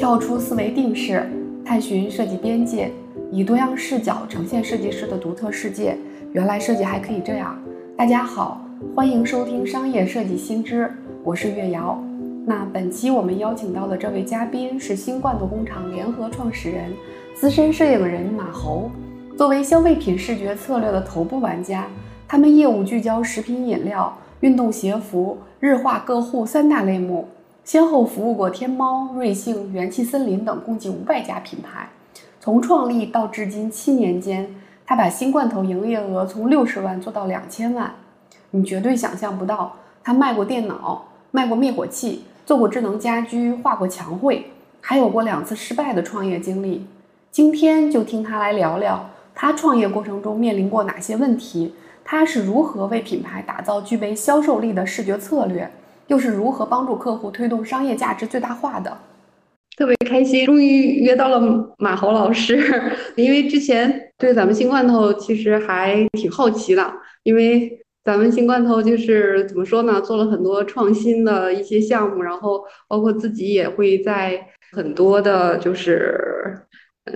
[0.00, 1.30] 跳出思维定式，
[1.62, 2.90] 探寻设计边界，
[3.30, 5.94] 以多样视角呈现设计师的独特世界。
[6.32, 7.54] 原来设计还可以这样。
[7.98, 10.90] 大家好，欢迎收听商业设计新知，
[11.22, 12.02] 我是月瑶。
[12.46, 16.90] 那本期我们邀请到的这位嘉宾是新冠的工厂联合创始人、
[17.34, 18.90] 资深摄影人马猴。
[19.36, 21.86] 作为消费品视觉策略的头部玩家，
[22.26, 27.28] 他们业务聚焦食品饮料、运动鞋服、日化个护三大类目，
[27.70, 31.88] 先后服务过天猫、瑞幸、元气森林等共计五百家品牌。
[32.40, 37.94] 从创立到至今七年间，他把新罐头营业额从六十万做到两千万。
[38.50, 42.24] 你绝对想象不到，他卖过电脑，卖过灭火器。
[42.44, 44.50] 做过智能家居，画过墙绘，
[44.80, 46.88] 还有过两次失败的创业经历。
[47.30, 55.70] 今天就听他来聊聊他创业过程中面临过哪些问题，他是如何为品牌打造具备销售力的视觉策略，
[56.10, 58.96] 又是如何帮助客户推动商业价值最大化的。
[59.76, 61.40] 特别开心，终于约到了
[61.78, 62.60] 马豪老师，
[63.16, 67.76] 因为之前对咱们新罐头其实还挺好奇的，因为。
[68.02, 70.00] 咱们新罐头就是怎么说呢？
[70.00, 74.40] 做了很多创新的一些项目，然后包括自己也会在
[74.72, 76.18] 很多的，就是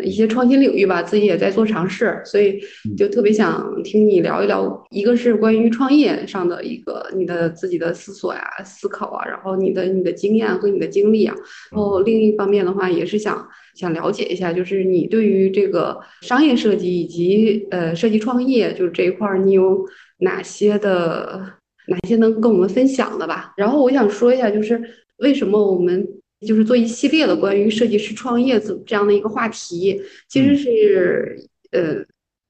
[0.02, 2.60] 一些创新领域吧，自己也在做尝试，所以
[2.96, 11.34] 就特别想听你聊一聊，一个是关于创业上的一个你的自己的思索呀、思考啊，然后你的你的经验和你的经历啊，
[11.70, 19.84] 然后另一方面的话也是想想了解一下，就是你对于这个商业设计以及呃设计创业，就是这一块儿你有。
[20.18, 21.44] 哪些的
[21.88, 23.52] 哪些能跟我们分享的吧？
[23.56, 24.80] 然后我想说一下，就是
[25.18, 26.06] 为什么我们
[26.44, 32.04] 就是做一系列的关于设计师创业这这样的一个话题，其实是呃。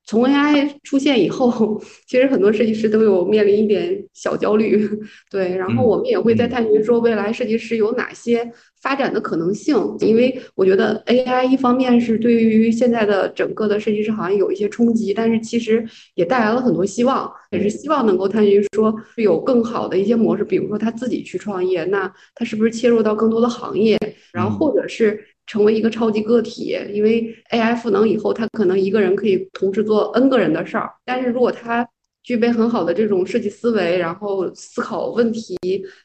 [0.07, 4.87] 从 AI 出现以后，其实很多设计师都有面临一点小焦虑，
[5.31, 5.57] 对。
[5.57, 9.75] 然后我们也会在探寻说，未来设计师有哪些发展的可能性？
[10.01, 15.83] 因为我觉得 AI 一方面是对于现在的整个的设计师行业有一些冲击，但是其实
[16.15, 23.99] 也带来了很多希望，也是希望能够探寻说有更好的一些模式，比如说他自己去创业，那他是不是切入到更多的行业，
[24.35, 25.19] 然后或者是。
[25.47, 30.91] 成为一个超级个体，因为 AI 赋能以后，他可能一个人可以同时做 N 个人的事儿。
[31.05, 31.87] 但是如果他
[32.23, 35.57] 具备很好的这种设计思维，然后思考问题，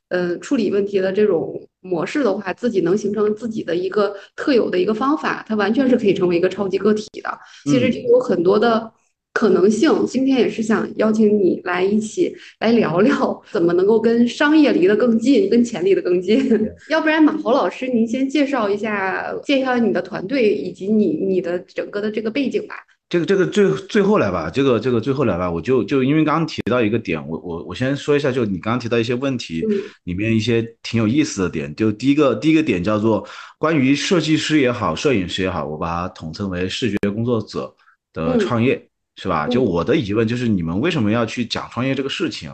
[0.10, 7.40] 嗯，处理问题的这种模式的话，自己能形成自己的一个特有的一个方法，他完全是可以成为一个超级个体的。
[7.66, 8.92] 其实就有很多的。
[9.34, 16.50] 可能性，今天也是想邀请你来一起来聊聊，怎么能够跟商业离得更近，跟钱离得更近。
[16.90, 22.75] 要不然，马侯老师，您先介绍一下，介绍你的团队以及你你的整个的这个背景吧。
[23.07, 29.63] 这个这个最最后来吧，这个这个最后来吧，我就就因为刚刚提到一个点，我我我先说一下，就你刚刚提到一些问题
[30.03, 37.73] 里面一些挺有意思的点，就第一个第一个点叫做关于设计师也好，摄影师也好，我把它统称为视觉工作者
[38.11, 38.89] 的创业。
[39.22, 39.46] 是吧？
[39.47, 42.50] 就我的疑问就是，你们为什么要去讲创业这个事情？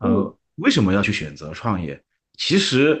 [0.00, 1.98] 呃，为什么要去选择创业？
[2.36, 3.00] 其实，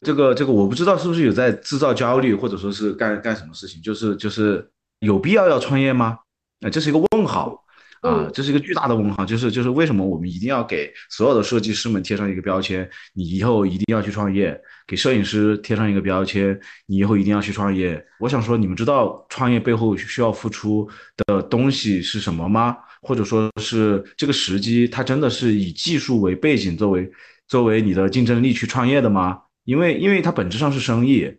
[0.00, 3.80] 这个这个我不知道是不是有在制造焦虑，或者说是干干什么事情？
[3.80, 6.18] 就是就是有必要要创业吗？
[6.60, 7.64] 啊这是一个问号。
[8.00, 12.88] 啊，这是一个巨大的问号，就是就是为什么我们一定要给所有的设计师们贴上一个标签？
[13.12, 18.04] 你以后一定要去创业，给摄影师贴上一个标签，你以后一定要去创业。
[18.20, 22.76] 我想说，你们知道创业背后需要付出的东西是什么吗？
[23.00, 27.10] 或者说是这个时机，它真的是以技术为背景作为
[27.46, 29.40] 作为你的竞争力去创业的吗？
[29.64, 31.32] 因为因为它本质上是生意，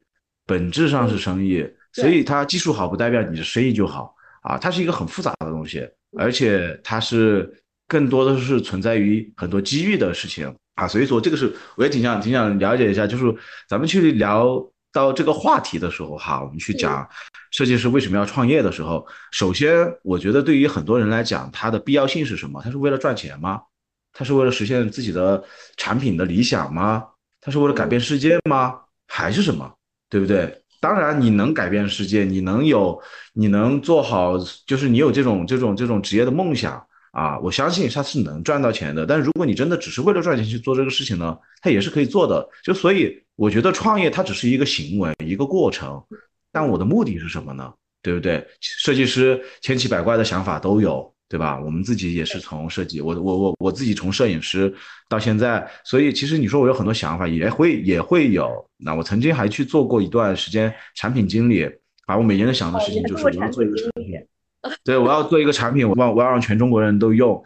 [0.45, 5.85] 本质上是生意，所以它技术好不代表你的生意就好啊，它是一个很复杂的东西。
[6.17, 13.35] 而且它是更多的是存在于很多机遇的事情啊，所以说这个是我也挺想挺想了解一下，就是
[13.67, 17.07] 咱们去聊到这个话题的时候哈，我们去讲
[17.51, 22.61] 设计师为什么要创业的时候，首先我觉得对于很多人来讲，它的必要性是什么？
[22.63, 23.61] 它是为了赚钱吗？
[24.13, 25.43] 它是为了实现自己的
[25.77, 27.05] 产品的理想吗？
[27.41, 28.79] 它是为了改变世界吗？
[29.07, 29.71] 还是什么？
[30.09, 30.63] 对不对？
[30.79, 33.01] 当然，你能改变世界，你能有，
[33.33, 36.81] 你能做好，就是你有这种这种这种职业的梦想
[37.11, 37.37] 啊！
[37.39, 39.05] 我相信他是能赚到钱的。
[39.05, 42.47] 但如果你真的只是为了赚钱去做这个事情呢，他也是可以做的。
[42.63, 46.01] 就所以，我觉得创业它只是一个行为，一个过程。
[46.51, 47.73] 但我的目的是什么呢？
[48.01, 48.45] 对不对？
[48.61, 51.13] 设计师千奇百怪的想法都有。
[51.29, 51.59] 对吧？
[51.63, 54.73] 我们自己也是从设计，我我我我自己从摄影师
[55.07, 58.49] 到现在，所以其实你说我有很多想法，也会也会有。
[58.77, 61.69] 那我曾经还去做过一段时间产品经理，
[62.07, 64.13] 把我每年都想的事情就是我要做一个产品，
[64.83, 67.39] 对我要做一个产品，我要我要让全中国人都用。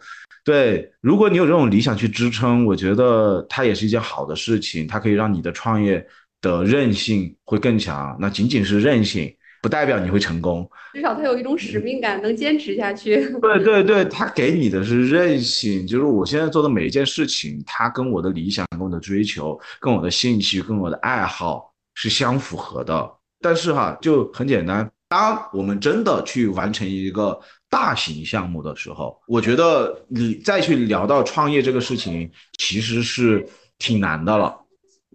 [0.44, 6.06] 对，如果你有这种理想去支撑，我觉得它也是一件好的事情，它可以让你的创业
[6.40, 8.16] 的韧性会更强。
[8.20, 9.34] 那仅仅是韧性，
[9.64, 10.70] 不代表你会成功。
[10.92, 13.16] 至少他有一种使命感，能坚持下去。
[13.40, 23.10] 对对对，他给你的是韧性，就是我现在做的每一件事情，它跟我的理想、跟我的追求、跟我的兴趣、跟我的爱好是相符合的。
[23.40, 27.40] 但是哈，就很简单，当我们真的去完成一个。
[27.70, 33.44] 大型项目的时候，我觉得你再去聊到创业这个事情，其实是
[33.78, 34.54] 挺难的了。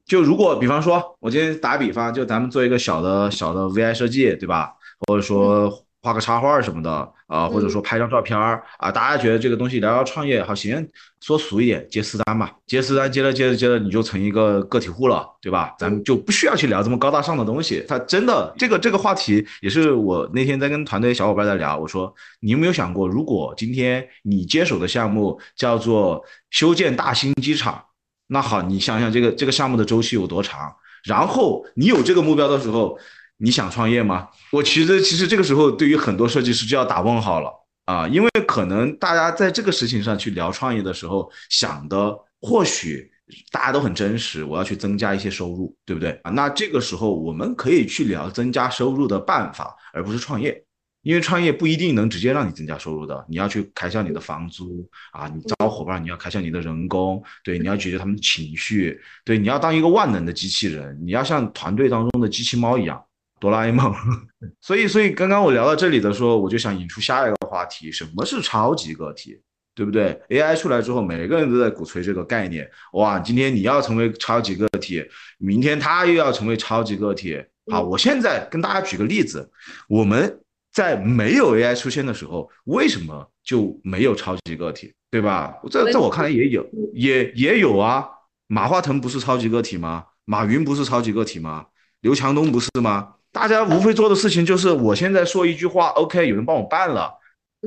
[0.09, 4.73] 就如果比方说，我今天打比方，就咱们做一个小的小的 VI 设计，对吧？
[5.07, 5.85] 或者说。
[6.01, 10.87] 画个插画什么的啊，或者说拍张照片儿啊，大家觉得这个东西聊聊创业好行，
[11.19, 15.75] 说俗一点，接私单吧，接私单接着接着接着你就成一个个体户了，对吧？
[15.77, 17.83] 咱们就不需要去聊这么高大上的东西。
[17.85, 27.83] 他真的这个这个话题也是我那天在跟团队小伙伴在聊，我说你有没有想过，如果今天你接手的项目叫做修建大兴机场，
[28.29, 30.73] 那好，你想想这个这个项目的周期有多长？
[31.03, 32.97] 然后你有这个目标的时候。
[33.41, 34.27] 你想创业吗？
[34.51, 37.49] 我其实其实这个时候对于很多设计师就要打问号了
[37.85, 43.09] 啊，因为可能大家在这个事情上去聊创业的时候想的或许
[43.49, 46.31] 大家都很真实，我要去增加一些收入，对不对啊？
[46.31, 50.61] 那这个时候我们可以去聊增加收入的办法，而不是创业，
[51.01, 63.03] 因为创业不一定能直接让你增加收入的，你要去开销你的房租啊，你招伙伴你要开销你的人工，对，你要解决他们的情绪，对，你要当一个万能的机器人，你要像团队当中的机器猫一样。
[63.41, 63.95] 哆啦 A 梦，
[64.59, 69.39] 所以所以刚刚我聊到这里的时候，我就想引出下一个话题：什么是超级个体？
[69.73, 72.69] 对不对？AI 出来之后，每个人都在鼓吹这个概念。
[72.91, 75.01] 哇，今天你要成为超级个体，
[75.37, 77.41] 明天他又要成为超级个体。
[77.71, 79.49] 好，我现在跟大家举个例子：
[79.87, 80.37] 我们
[80.79, 84.93] 在没有 AI 出现的时候，为什么就没有超级个体？
[85.11, 85.59] 对吧？
[85.69, 88.07] 在在我看来也有，也也有啊。
[88.47, 90.05] 马化腾不是超级个体吗？
[90.23, 91.65] 马云不是超级个体吗？
[91.99, 93.15] 刘强东不是吗？
[93.33, 97.11] 大家无非做的事情就是，我现在说一句话，OK，有人帮我办了；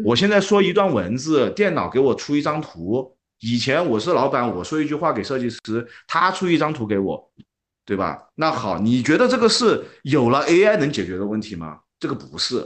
[0.05, 3.15] 我现在说一段文字，电脑给我出一张图。
[3.41, 7.31] 以前我是老板，我说一句话给设计师，他出一张图给我，
[7.85, 8.19] 对吧？
[8.37, 11.81] 那好，你觉得这个是有了 AI 能解决的问题吗？
[11.99, 12.65] 这个不是，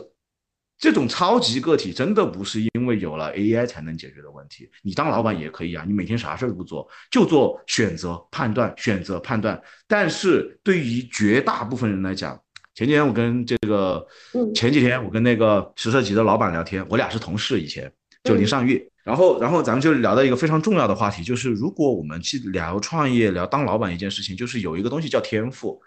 [0.78, 4.68] 这种超级个体真的不是因为有了 AI 才能解决的问题。
[4.82, 9.60] 你当老板也可以啊，你每天啥事儿都不做，就做选择、判断、选择、判断。
[9.86, 12.38] 但是对于绝大部分人来讲，
[12.74, 14.06] 前几天我跟这个，
[14.54, 17.90] 前几天我跟那个实设集的老板聊天，我俩是同事，以前
[18.22, 25.80] 就林尚玉，然后然后咱们就聊到一个非常重要的话题，就是如果我们去聊创业、聊当老板一件事情，就是有一个东西叫天赋，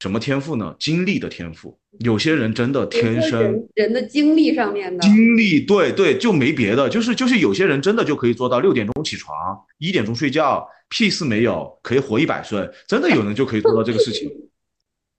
[0.00, 0.74] 什么天赋呢？
[0.78, 1.78] 经历的天赋。
[2.00, 14.30] 有些人真的天生人的精力上面的精力，对对，就没别的，就是就是有些人真的就可以做到六点钟起床，一点钟睡觉，屁事没有，可以活一百岁，真的有人就可以做到这个事情。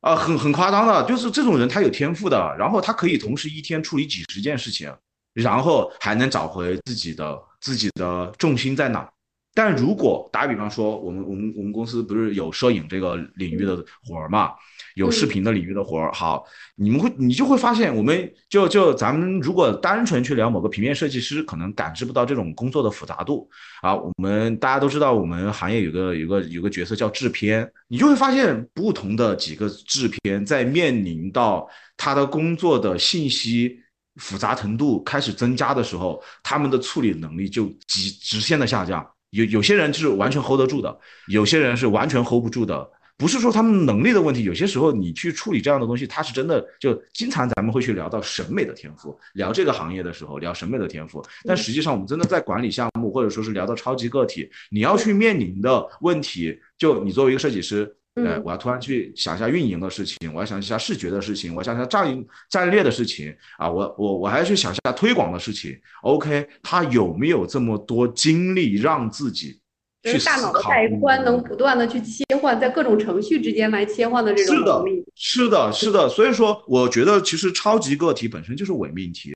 [0.01, 4.89] 啊，很很夸张的，就是这种人他有天赋的，然后他可以同时一天处理几十件事情，
[5.33, 9.09] 然后还能找回自己的自己的重心在哪。
[9.59, 13.75] 但如果打比方说，我们我们我们公司不是有摄影这个领域的
[14.05, 14.53] 活儿嘛？
[14.95, 16.45] 有视频的领域的活儿，好，
[16.75, 23.49] 你们会你就会发现，我们就就咱们如果单纯去聊某个平面设计师，可能感知不到这种工作的复杂度
[23.81, 23.93] 啊。
[23.93, 33.77] 我们大家都知道，我们行业有个有个有个角色叫制片，你就会发现不同的几个制片在面临到他的工作的信息
[34.21, 39.05] 复杂程度开始增加的时候，他们的处理能力就直直线的下降。
[39.31, 42.89] 有有些人是完全 hold 得住的，有些人是完全 hold 不住的。
[43.17, 57.93] 不是说他们能力的问题，有些时候你去处理这样的东西，他是真的就经常咱们会去聊到审美的天赋，聊这个行业的时候聊审美的天赋，但实际上我们真的在管理项目或者说是聊到超级个体，你要去面临的问题，就你作为一个设计师，
[58.25, 69.59] 哎，我要突然去想一下运营的事情，我要想一下视觉的事情，我要想一下战战略的事情啊，我我我还要去想一下推广的事情，OK，他有没有这么多精力让自己？
[70.01, 75.03] 就是大脑的带宽能不断的去切换，在各种程序之间来切换的这种能力。
[75.13, 79.33] 是的，是的，所以说我觉得其实超级个体本身就是伪命题。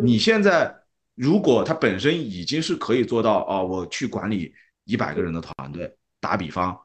[0.00, 0.72] 你现在
[1.16, 6.78] 如果他本身已经是可以做到啊，我去管理一百个人的团队，打比方，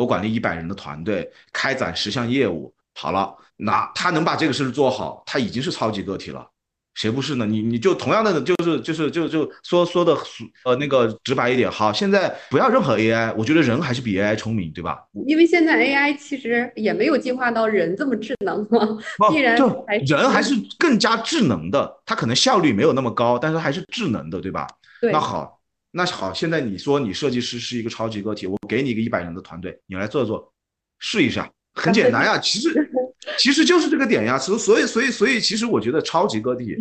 [0.00, 6.46] 我管理一百人的团队，开展十项业务，好了，那他能把这个事做好，他已经是超级个体了。
[6.94, 7.46] 谁不是呢？
[7.46, 10.16] 你你就同样的，就是就是就就说说的
[10.64, 14.98] 呃那个直白一点，好，现在不要任何 AI，我觉得人还是比 AI 聪明，对吧？
[15.26, 18.98] 因为现在 AI 其实也没有进化到人这么智能嘛，
[19.30, 19.56] 必然
[20.06, 24.66] 人还是更加智能的，它可能效率没有那么高，但是还是智能的，对吧？
[25.00, 25.12] 对。
[25.12, 25.59] 那好，
[25.92, 30.52] 那好，现在你说你设计师是一个超级个体，我给你一个一百人的团队，你来做做，
[30.98, 32.90] 试一下，很简单呀，其实
[33.38, 34.38] 其实就是这个点呀。
[34.38, 36.76] 所所以所以所以，其实我觉得超级个体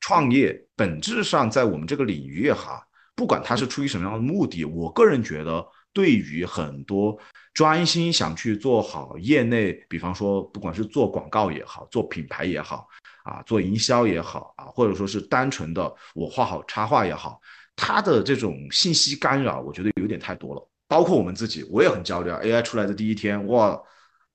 [0.00, 2.82] 创业本质上在我们这个领域哈，
[3.14, 7.18] 不管它是出于什么样的目的，我个人觉得，对于很多
[7.54, 12.86] 专心想去做好业内，比方说不管是做广告也好，做品牌也好，
[13.24, 17.40] 啊，做营销也好啊，或者说是单纯的我画好插画也好，
[17.76, 20.68] 他的这种信息干扰，我觉得有点太多了。
[20.88, 22.38] 包括我们自己，我也很焦虑啊。
[22.42, 23.80] AI 出来的第一天，哇！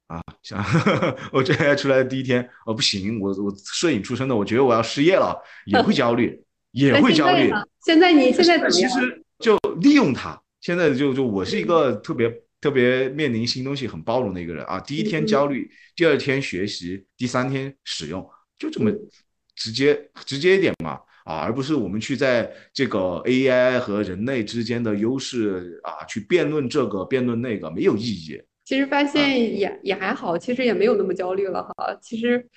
[0.08, 0.64] 啊，像
[1.34, 6.42] 我这 AI 出来的第一天，哦不行，我我摄影出身的，我觉得我要失业了，也会焦虑，
[6.72, 7.52] 也会焦虑。
[7.86, 8.90] 现在你现在怎么样？
[8.90, 10.42] 其实就利用它。
[10.62, 14.80] 现在就就我是一个特别特别面临新东西很包容的一个人啊。
[14.80, 18.28] 第一天焦虑，第二天学习，第三天使用，
[18.58, 18.90] 就这么
[19.56, 28.42] 直接直接一点嘛啊，而不是我们去在这个 AI 和人类之间的优势啊去辩论这个辩论那个，没有意义。
[28.64, 31.74] 其实发现也也还好，其实也没有那么焦虑了哈。
[32.02, 32.48] 其实，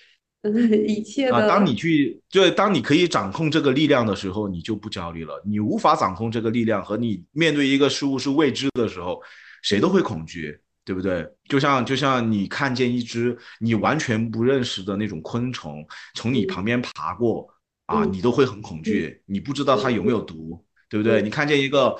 [0.42, 1.48] 嗯，一切的。
[1.48, 5.42] 当你去，就当你可以掌控这个力量的时候，你就不焦虑了。
[5.44, 9.20] 你无法掌控这个力量，和你面对一个事物是未知的时候，
[9.62, 11.26] 谁都会恐惧，对不对？
[11.48, 15.84] 就像就像你看见一只你完全不认识的那种昆虫
[16.14, 17.48] 从你旁边爬过
[17.90, 19.20] 啊，你都会很恐惧。
[19.26, 21.20] 你不知道它有没有毒，对不对？
[21.20, 21.96] 你看见一个。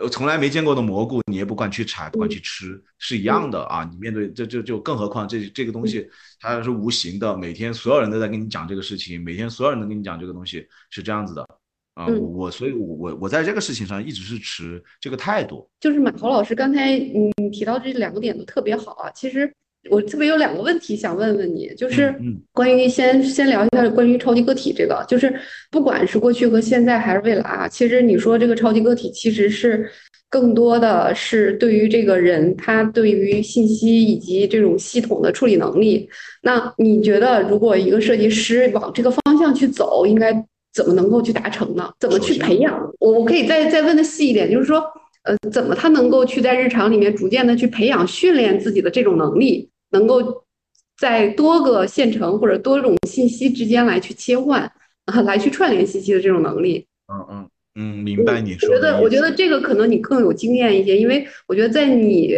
[0.00, 3.86] 呃，从来没见过的蘑菇，你也不敢去采，不敢去吃，是一样的啊。
[3.92, 6.08] 你面对这就就更何况这这个东西
[6.40, 11.46] 它是无形的，每天所有人都在跟你讲这个事情，每天所有人都跟你讲这个东西是这样子的
[11.92, 12.06] 啊。
[12.06, 15.68] 我我所以，我我我在这个事情上一直是持这个态度。
[15.80, 19.54] 就是马豪老师刚才你提到这两个点都特别好啊，其实。
[19.88, 22.14] 我特别有两个问题想问问你，就是
[22.52, 25.34] 关于先先聊一下关于超级个体这个，就是
[25.70, 29.88] 不管是过去和现在还是未来啊，其实你说这个超级个体其实是
[30.28, 36.08] 更多的是对于这个人他对于信息以及这种系统的处理能力。
[36.42, 40.30] 那你觉得如果一个设计师往这个方向去走，应该
[40.74, 41.90] 怎么能够去达成呢？
[41.98, 42.78] 怎么去培养？
[42.98, 44.84] 我我可以再再问的细一点，就是说。
[45.22, 50.44] 呃，怎么他能够去在日常里面逐渐的去培养、训练自己的这种能力，能够
[50.98, 54.70] 在多个线程或者多种信息之间来去切换
[55.06, 56.86] 啊，来去串联信息的这种能力？
[57.12, 58.68] 嗯嗯嗯，明白你说。
[58.68, 62.34] 我觉得，我觉得这个可能你更有经验一些，因为我觉得在你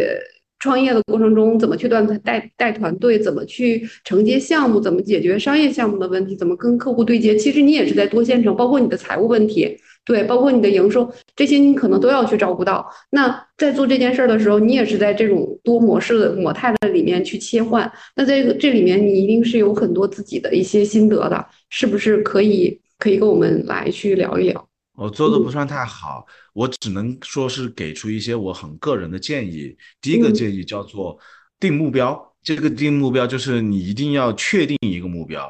[0.59, 9.77] 创业的过程中，怎么去带带带团队，怎么去承接项目，怎么解决商业项目的问题，怎么跟客户对接，其实你也是在多线程，包括你的财务问题。
[10.05, 12.85] 对，包括你的营收这些，你可能都要去照顾到。
[13.11, 17.89] 那在做这件事儿的时候，你也是在这种多模式的模态的里面去切换。
[18.15, 24.67] 那在这里面，你一定是有很多自己的一些心得的，是不是可以可以跟我们来去聊一聊？
[24.95, 29.75] 我做的不算太好，我只能说是给出一些我很个人的建议。
[30.01, 31.17] 第一个建议叫做
[31.59, 35.49] 定目标，这个定目标就是你一定要确定一个目标，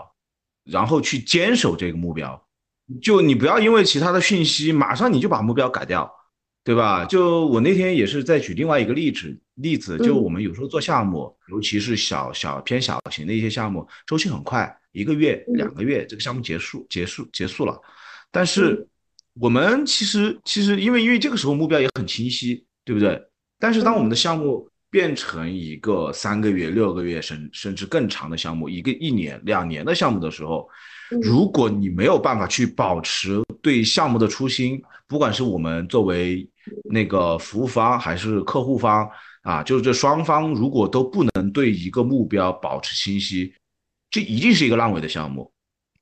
[0.64, 2.42] 然后去坚守这个目标。
[3.02, 6.12] 就你不要因为其他的讯息，马上你就把目标改掉，
[6.64, 7.06] 对吧？
[7.06, 17.80] 就我那天也是在举另外一个例子，例子就我们有时候做项目，尤其是小小偏小型的一些项目，周期很快，一个月、两个月，这个项目结束、结束、结束了。
[18.32, 18.88] 但是
[19.40, 23.22] 我们其实其实因为因为这个时候目标也很清晰，对不对？
[23.60, 30.70] 但是当我们的项目变成一个三个月、六个月甚甚至更长的项目，一个一年、两年的项目的时候。
[31.22, 36.48] 如果你没有办法去保持对项目的初心，不管是我们作为
[36.84, 39.10] 那个服务方还是客户方
[39.44, 43.54] 啊，就是这双方如果都不能对一个目标保持清晰，
[44.10, 45.52] 这一定是一个烂尾的项目。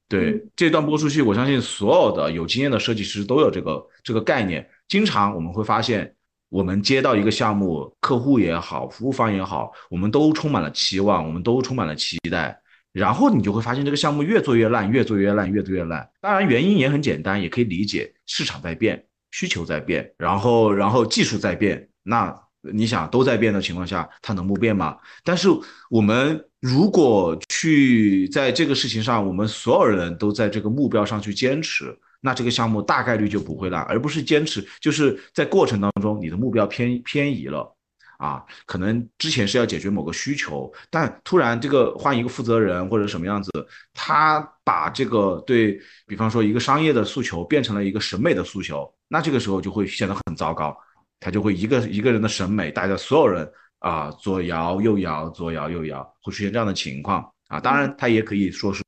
[0.08, 4.70] 对这段播出去，我相信所有的有经验的设计师都有这个这个概念。
[4.88, 6.14] 经常我们会发现，
[6.50, 12.61] 我们接到一个项目，客户也好，服务方也好，我们都充满了期望，我们都充满了期待。
[12.92, 16.10] 然后你就会发现这个项目越做越烂，越做越烂，越做越烂。
[16.20, 21.88] 当然原因也很简单，也可以理解，市场在变，需求在变，然后然后技术在变。
[22.04, 22.36] 那
[22.74, 24.98] 你想都在变的情况下，它能不变吗？
[25.24, 25.48] 但是
[25.90, 37.76] 我们如果去在这个事情上，我们所有人都在这个目标上去坚持，那这个项目大概率就不会烂，而不是坚持就是在过程当中你的目标偏偏移了。
[38.22, 43.50] 啊，可能之前是要解决某个需求，但突然这个换一个负责人或者什么样子，
[43.96, 50.78] 他把这个对比方说一个商业的诉求变成了一个审美的诉求，那这个时候就会显得很糟糕，
[51.20, 57.28] 他就会一个一个人的审美带着所有人啊左摇右摇，左摇右摇，会出现这样的情况。
[57.52, 58.82] 啊，当然，他也可以说是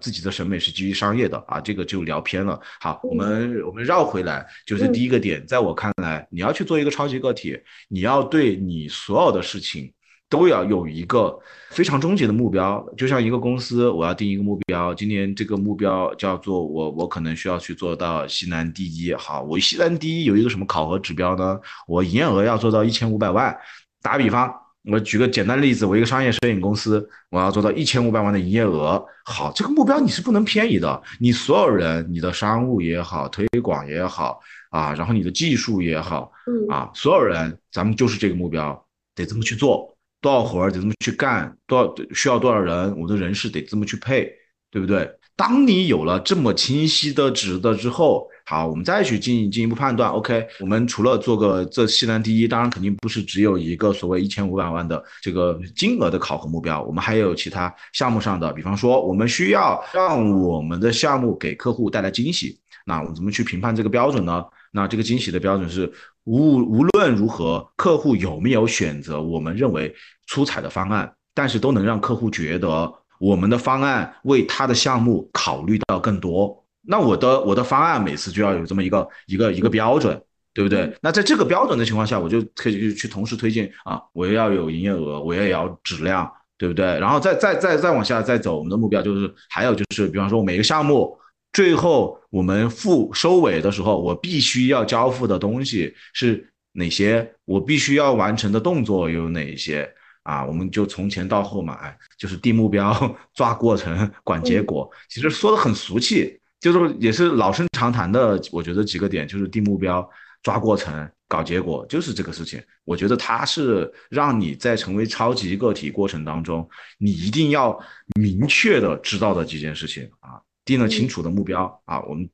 [0.00, 2.60] 自己的审美是基于商业的啊，这个就聊偏了。
[2.80, 7.56] 好，我们我们绕回来，就是第一个点，在我看来，你要去做一个超级个体，
[7.88, 9.92] 你要对你所有的事情
[10.28, 11.38] 都要有一个
[11.70, 12.84] 非常终极的目标。
[12.96, 19.14] 就像一个公司，我要定一个目标，今年这个目标叫做我我可能需要去做到西南第一。
[19.14, 21.60] 好，我西南第一有一个什么考核指标呢？
[21.86, 23.56] 我营业额要做到一千五百万。
[24.02, 24.52] 打比方。
[24.84, 29.04] 我举个简单例子，我一个商业摄影公司，我要做到一千五百万的营业额。
[29.24, 31.02] 好，这个目标你是不能偏移的。
[31.20, 36.32] 你所有人，你的商务也好，推广也好啊，然后你的技术也好，
[36.70, 44.32] 啊，所有人，咱们就是这个目标，得这么去做，多少活儿得这么去干，多少需要多少人，我的人事得这么去配，
[44.70, 45.10] 对不对？
[45.36, 48.28] 当你有了这么清晰的值的之后。
[48.48, 50.10] 好，我们再去进进一步判断。
[50.10, 62.58] OK，我们除了做个这西南第一，当然肯定不是只有一个所谓一千五百万的这个金额的考核目标，我们还有其他项目上的，比方说我们需要让我们的项目给客户带来惊喜。
[62.86, 64.42] 那我们怎么去评判这个标准呢？
[64.72, 65.92] 那这个惊喜的标准是
[66.24, 69.94] 无无论如何，客户有没有选择我们认为
[70.26, 72.90] 出彩的方案，但是都能让客户觉得
[73.20, 76.64] 我们的方案为他的项目考虑到更多。
[76.86, 80.20] 那我的我的方案每次就要有这么一个一个一个标准，
[80.54, 80.92] 对不对？
[81.02, 86.84] 那在这个标准的情况下，我就可以去同时推进啊，我也要有营业额，我也要质量，对不对？
[86.98, 91.18] 然后再再再再往下再走，我们的目标就是还有就是，比方说每个项目
[91.52, 97.34] 最后我们付收尾的时候，我必须要交付的东西是哪些？
[97.44, 99.88] 我必须要完成的动作有哪些？
[100.22, 102.92] 啊，我们就从前到后嘛，哎，就是定目标、
[103.34, 106.37] 抓过程、管结果，其实说的很俗气。
[106.60, 110.08] 就是也是老生常谈的，我觉得几个点就是定目标、
[110.42, 112.60] 抓过程、搞结果，就是这个事情。
[112.84, 117.78] 我觉得它是让你在成为超级个体过程当中，你一定要
[118.20, 122.28] 明确的知道的几件事情啊，定了清楚的目标啊，我们，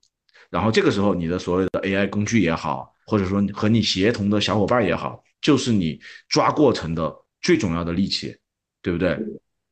[0.48, 8.34] 然后这个时候你的所谓的 AI 工具也好，或者说和你协同的小伙伴也好，就是你抓过程的最重要的利器，
[8.80, 9.18] 对不对？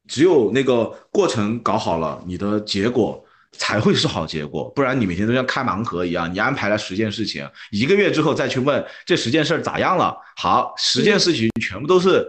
[0.09, 3.25] 只有那个过程搞好了，你的结果。
[3.59, 10.17] 才会是好结果，不然你每天都像开盲盒一样，你安排了十件事情，一个月之后再去问这十件事咋样了？
[10.37, 12.27] 好，十件事情全部都是，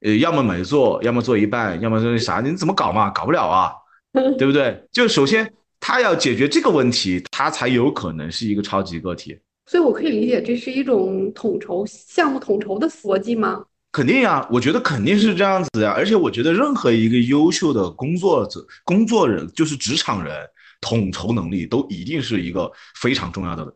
[0.00, 2.40] 呃，要么没做，要么做一半，要么是啥？
[2.40, 3.10] 你怎么搞嘛？
[3.10, 3.72] 搞不了啊，
[4.38, 4.80] 对不对？
[4.92, 9.38] 就首先他要解决这个问题，他才有可能是一个超级个体。
[9.66, 13.64] 所以我可以理解这是一种统筹项目统筹的逻辑吗？
[13.90, 15.92] 肯定呀，我觉得肯定是这样子呀。
[15.96, 20.36] 而且我觉得任何一个优秀的工作者、工作人，就是职场人。
[20.80, 23.66] 统筹能力都一定是一个非常重要的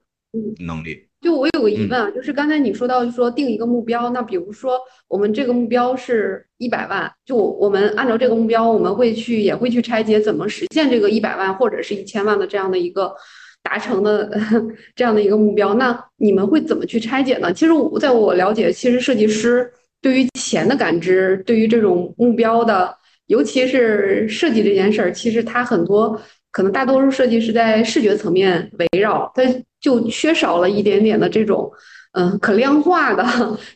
[0.59, 1.07] 能力。
[1.21, 13.15] 就我有个疑问啊，就是刚才你说到，就说定一个目标，那比如说我们这个目标是一百万，就我们按照这个目标，我们会去也会去拆解怎么实现这个一百万或者是一千万的这样的一个
[13.63, 14.31] 达成的
[14.97, 15.75] 这样的一个目标。
[15.75, 17.53] 那你们会怎么去拆解呢？
[17.53, 26.19] 其实在我了解，其实设计师对于钱的感知，对于这种目标的，尤其是设计这件事儿，其实他很多。
[26.51, 29.43] 可能大多数设计是在视觉层面围绕，它
[29.81, 31.71] 就缺少了一点点的这种，
[32.13, 33.25] 嗯，可量化的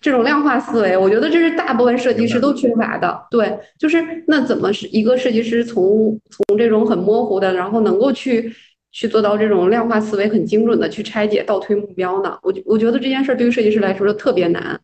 [0.00, 0.96] 这种量化思维。
[0.96, 3.26] 我觉得这是大部分设计师都缺乏的。
[3.30, 8.52] 对，就是那怎么是一个设计师从从这种很模糊的，然后能够去
[8.90, 12.36] 去做到这种量化思维很精准的去拆解倒推目标呢？
[12.42, 14.78] 我我觉得这件事对于设计师来说是特别难。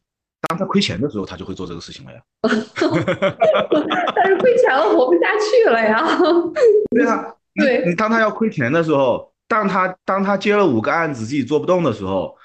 [0.49, 2.21] 当他亏钱的时候，他就会做这个事情了呀。
[2.43, 6.09] 但是亏钱了活不下去了呀。
[6.95, 7.35] 对啊。
[7.61, 7.85] 对。
[7.87, 12.37] 你，当他要亏钱的时候，当他当他接了五个案子自己做不动的时候，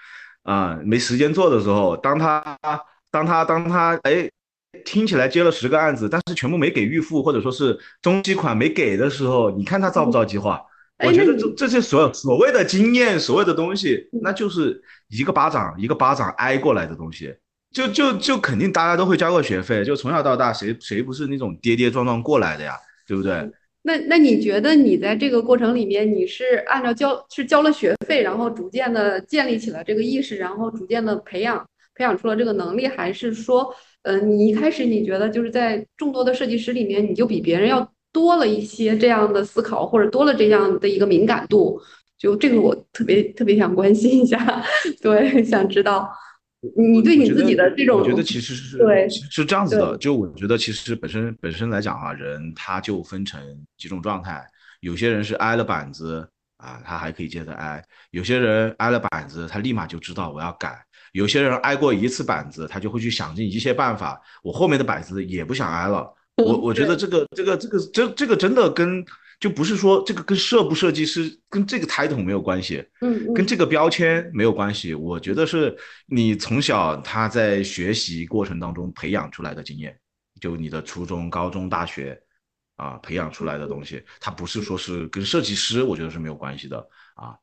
[0.43, 2.43] 啊，没时间做的时候，当他
[3.12, 4.30] 当他当他哎，
[4.84, 10.62] 听起来接了十个案子，但是全部没给预付或者说是中期款没给的时候，你看他着不着急化？
[11.04, 17.36] 我觉得这这些所有所谓的经验，所谓的东西，那就是一个巴掌一个巴掌挨过来的东西，
[17.73, 23.51] 就就就肯定大家都会交过学费，就从小到大谁谁不是那种跌跌撞撞过来的呀，对不对？
[23.86, 33.71] 那那你觉得你在这个过程里面，你是按照交是交了学费，然后逐渐的建立起了这个意识，然后逐渐的培养培养出了这个能力，还是说，
[34.02, 41.80] 嗯，你一开始你觉得就是在众多的设计师里面，你就比别人要多了一些这样的思考，或者多了这样的一个敏感度？
[42.17, 44.63] 就这个我特别特别想关心一下，
[45.00, 46.10] 对，想知道。
[46.75, 49.97] 你对你自己的这种，我觉得其实是对，是这样子的。
[49.97, 53.41] 就我觉得其实本身本身来讲啊，人他就分成
[53.78, 54.45] 几种状态。
[54.82, 57.80] 有些人是挨了板子啊，他还可以接着挨；
[58.12, 60.71] 有些人挨了板子，他立马就知道我要改；
[61.13, 66.13] 有些人挨过一次板子，他就会去想尽一切办法，我后面的板子也不想挨了。
[66.38, 69.06] 我我觉得这个这个这个这这个真的跟。
[69.45, 74.95] 就不是说这个跟设不设计师跟这个 title 没有关系，嗯，跟这个标签没有关系。
[74.95, 75.77] 我觉得是
[76.08, 79.95] 你从小他在学习过程当中培养出来的经验，
[80.41, 82.19] 就你的初中、高中、大学
[82.75, 86.79] 啊培养出来的东西，它不是说是跟设计师，我觉得是没有关系的
[87.13, 87.38] 啊。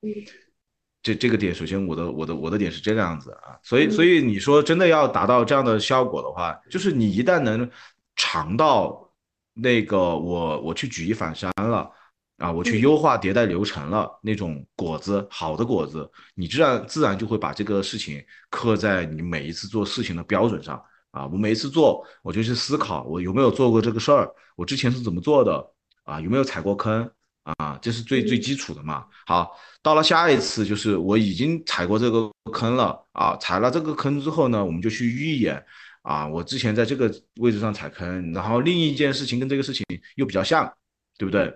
[1.05, 7.71] 这这个点，首先我的我的我的点是这个样子啊，所以所以你说真的要达到这样的效果的话，就是你一旦能
[8.17, 9.09] 尝到
[9.55, 11.91] 那个我我去举一反三了
[12.39, 21.27] 啊，我去优化迭代流程了那种果子，好的果子，你自然自然就会把这个事情刻在你每一次做事情的标准上啊。
[21.27, 25.65] 我每一次做，我就去思考我有没有做过这个事儿，我之前是怎么做的
[26.05, 27.11] 啊，有没有踩过坑。
[27.59, 29.05] 啊，这是最最基础的嘛。
[29.27, 29.51] 好，
[29.83, 35.61] 到了下一次，就是我已经踩过这个坑了啊，踩了这个坑之后呢，我们就去预演
[36.03, 39.85] 啊，我之前在这个位置上踩坑，然后另一件事情跟这个事情
[40.17, 40.71] 又比较像，
[41.19, 41.53] 对不对？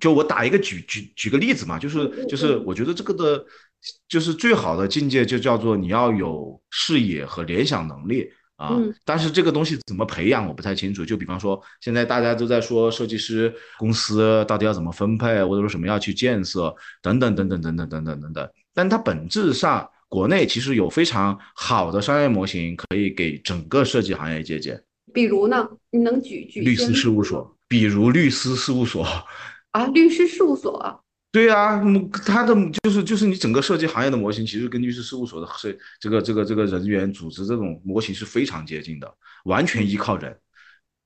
[0.00, 3.44] 就我打一个举举举个例子嘛，就是就是我觉得这个的，
[4.08, 8.28] 就是最好的境界就叫做你要有视野和联想能力。
[8.56, 11.04] 啊，但是这个东西怎么培养我不太清楚。
[11.04, 18.48] 就比方说，现在大家都在说设计师公司到底要怎么分配，或者说什么要去建设等等等等等等等等等等。
[18.72, 24.78] 但它本质上，国内其实有非常好的商业模型可以给整个设计行业借鉴。
[25.10, 27.56] 比如呢，你能举举律师事务所？
[27.66, 29.02] 比如律师事务所
[29.70, 31.02] 啊，律师事务所。
[31.30, 31.82] 对啊，
[32.26, 39.10] 它的就是就是你整个设计行业的模型，其实跟律师事务所的这这个这个这个人员组织这种模型是非常接近的，
[39.44, 40.36] 完全依靠人，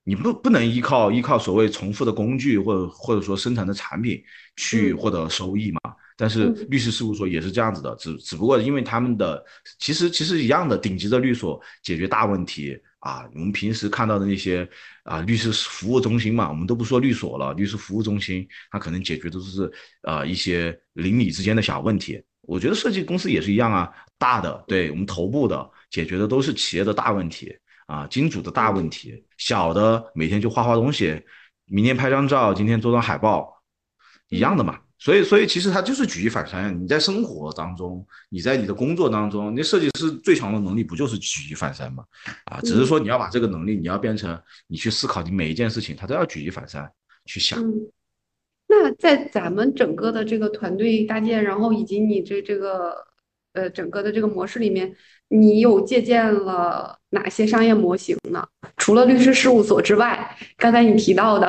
[0.03, 4.21] 你不不能依靠依靠所谓重复的工具或者或者说生产的产品
[4.57, 5.81] 去获得收益嘛。
[6.17, 9.45] 但是律师事务所也是这样子的，只只不过因为他们的
[9.79, 12.79] 其实其实一样的顶级的律所解决大问题。
[13.01, 14.69] 啊，我们平时看到的那些
[15.05, 19.71] 啊，律师服务中心嘛，我们都不说律所了，律师服务中心，它可能解决的都是
[20.03, 22.21] 啊一些邻里之间的小问题。
[22.41, 31.23] 我觉得设计公司也是一样啊，大的对我们头部的解决的都是企业的大问题啊，金主的大问题，小的每天就画画东西，
[31.67, 33.63] 明天拍张照，今天做张海报，
[34.31, 34.81] 一样的嘛。
[34.99, 36.83] 所以，所以其实它就是举一反三。
[36.83, 42.03] 你在生活当中，你在你的工作当中，那设计师最强的能力不就是举一反三吗？
[42.47, 46.91] 啊，只是说你要把这个能力，你要变成你去思考你每一件事情，他都要举一反三
[47.27, 47.63] 去想。
[48.67, 52.95] 那在咱们整个的这个团队搭建，然后以及你这这个
[53.53, 54.97] 呃整个的这个模式里面，
[55.29, 58.45] 你有借鉴了哪些商业模型呢？
[58.79, 61.47] 除了律师事务所之外，刚才你提到的，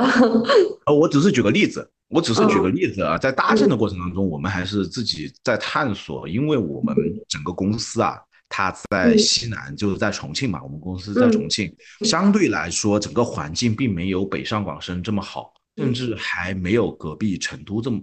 [0.85, 1.89] 呃，我只是举个例子。
[2.09, 6.95] 我只是举个例子啊，在搭建的过程当中，我们还是自己在探索，因为我们
[7.27, 8.17] 整个公司啊，
[8.47, 11.69] 它在西南，就是在重庆嘛，我们公司在重庆，
[12.05, 18.01] 相对来说，整个环境并没有北上广深这么好，甚至还没有隔壁成都这么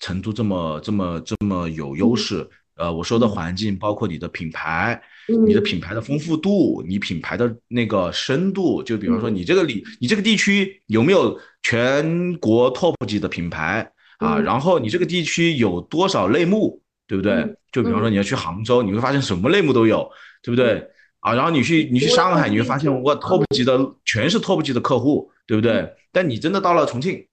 [0.00, 2.46] 成都这么这么这么有优势。
[2.76, 5.02] 呃，我说的环境包括你的品牌。
[5.44, 14.38] 你的品牌的丰富度，你品牌的那个深度，就比方说你这个里，你这个地区有没有全国 top 级的品牌啊？
[14.38, 17.44] 然后你这个地区有多少类目，对不对？
[17.72, 20.08] 就比方说你要去杭州，你会发现什么类目都有，
[20.44, 20.80] 对不对？
[21.18, 25.92] 啊，然后你去你去上海，你会发现我 top 级的全是 top 级的客户，对不对？
[26.12, 27.26] 但你真的到了重庆，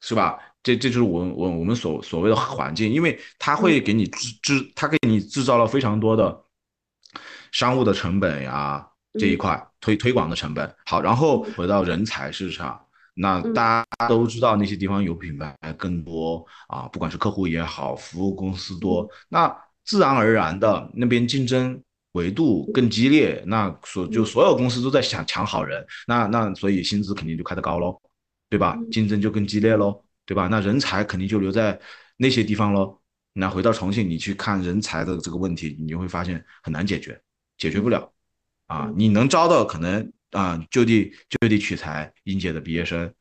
[0.00, 0.40] 是吧？
[0.62, 6.44] 这这就是我我我们所所谓的环境，因为它会给你制制，它给你制造了非常多的。
[7.52, 8.82] 商务的成本呀，
[9.18, 10.74] 这一块推推广的成本。
[10.86, 12.80] 好，然后回到人才市场，
[13.12, 21.78] 那大家都知道那些地方有品牌更多啊，不管是客户也好，服务公司多，那自然而然的那边竞争
[22.12, 28.00] 维度更激烈，那所就所有公司都在想抢好人，那那所以薪资肯定就开得高喽，
[28.48, 28.78] 对吧？
[28.90, 30.48] 竞争就更激烈喽，对吧？
[30.48, 31.80] 那人才肯定就留在
[32.16, 33.00] 那些地方喽。
[33.34, 37.20] 那回到重庆，你去看人才的这个问题，你就会发现很难解决。
[37.58, 38.12] 解决不了，
[38.66, 43.12] 啊，你能招到可能啊就地就地取材应届的毕业生，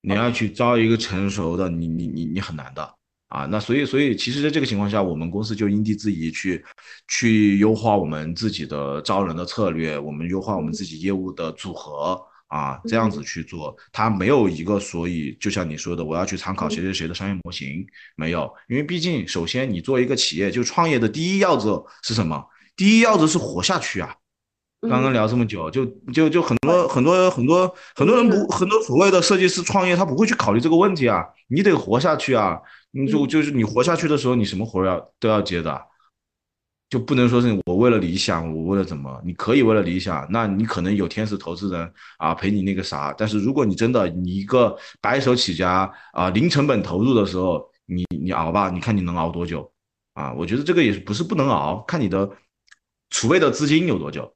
[0.00, 2.94] 你要去招一个成熟的，你你你你很难的
[3.28, 3.46] 啊。
[3.46, 6.64] 那所以所以其实在这个情况下，我们公司就因地制宜去
[7.06, 22.44] 去优化我们自己的招人的策略，我们优化我们自己业务的组合啊，这样子去做，它没有一个所以就像你说的，我要去参考谁谁谁的商业模型，没有，因为毕竟首先你做一个企业就创业的第一要则是什么？
[22.76, 24.14] 第一要则是活下去啊！
[24.82, 31.24] 刚刚聊这么久，就就就很多很多很多很多人不很多所谓的设计师创业，他不会去考虑这个问题啊！
[31.48, 32.56] 你得活下去啊！
[32.92, 35.78] 你就就是你活下去的时候，你什么活要都要接的，
[36.90, 39.20] 就不能说是我为了理想，我为了怎么？
[39.24, 49.70] 你可以为了理想，那你可能有天使投资人啊陪你那个啥，但是如果你真的你一个白手起家啊零成本投入的时候，你你熬吧，你看你能熬多久
[50.14, 50.32] 啊？
[50.32, 52.30] 我觉得这个也不是不能熬，看你的。
[53.10, 54.30] 储备的资金有多久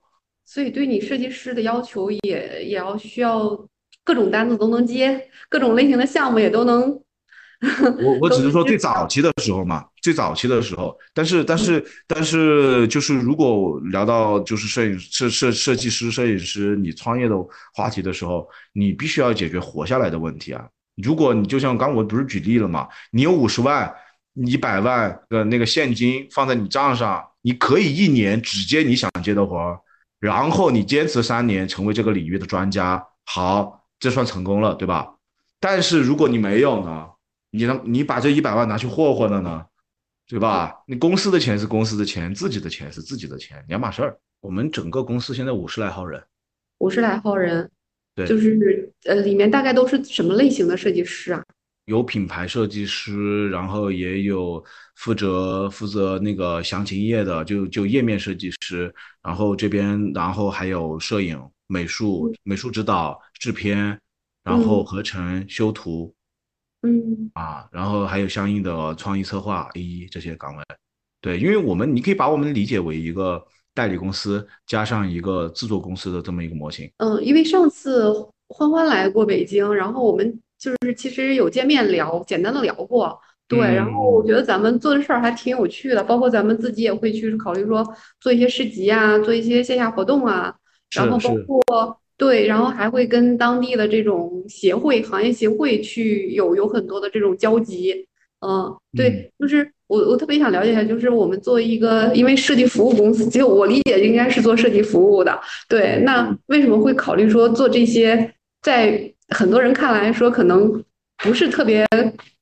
[0.47, 3.51] 所以对你设计师的要求也也要需要
[4.03, 6.81] 各种单子都能接，各种类型的项目也都能。
[8.03, 17.35] 我我只是说最早期的时候嘛，最早期的时候，但是但是但是就是如果聊到就是摄影设设设计师、摄影师你创业的
[17.73, 20.67] 话题的时候，你必须要解决活下来的问题啊。
[20.97, 23.91] 如果你就像刚我不是举例了嘛，你有五十万、
[24.45, 29.79] 一百万的那个现金放在你账上，你可以一年只接你想接的活儿，
[30.19, 35.15] 然后你坚持三年成为这个领域的专家，好，这算成功了，对吧？
[35.61, 37.07] 但是如果你没有呢？
[37.55, 39.63] 你能你把这一百万拿去霍霍了呢，
[40.33, 40.75] 对吧？
[40.87, 44.19] 你公司的钱是公司的钱，自己的钱是自己的钱，两码事儿。
[44.41, 46.25] 我们整个公司现在五十来号人，
[46.79, 47.71] 五十来号人，
[48.15, 51.45] 对，就是呃，里面大概都是什么类型的设计师啊？
[51.85, 54.65] 有品牌设计师，然后也有
[54.97, 58.91] 负责负责那个详情页的，就就页面设计师，
[59.23, 64.01] 然后这边然后还有摄影、美术、美术指导、制片，
[64.43, 66.15] 然后合成、修图。
[66.83, 67.31] 嗯。
[67.35, 70.63] 啊，然后还有相应的创意策划 A E 这些岗位，
[71.21, 73.43] 对，因为我们你可以把我们理解为一个
[73.73, 76.91] 代理公司加上一个制作公司的这么一个模型。
[76.99, 78.13] 嗯，因为上次
[78.49, 83.19] 欢欢来过北京，然后我们就是其实有见面聊，简单的聊过，
[83.49, 87.83] 对，然后我觉得咱们做的事儿还挺有趣的，包括咱们自己也会去考虑说
[88.21, 90.55] 做一些市集啊，做一些线下活动啊，
[90.91, 91.99] 然后包括。
[92.23, 98.07] 对，然后还会跟当地的这种协会、行业协会去有有很多的这种交集，
[98.47, 105.37] 嗯，对，就是我我特别想了解一下，就是我们作为一个因为设计服务公司，就我理解应该是做设计服务的，
[105.69, 108.33] 对，那为什么会考虑说做这些，
[108.63, 110.85] 在很多人看来说可能
[111.25, 111.85] 不是特别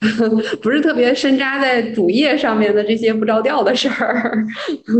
[0.60, 4.44] 不是特别深扎在主业上面的这些不着调的事儿？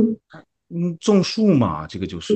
[0.72, 2.34] 嗯，种树嘛，这个就是。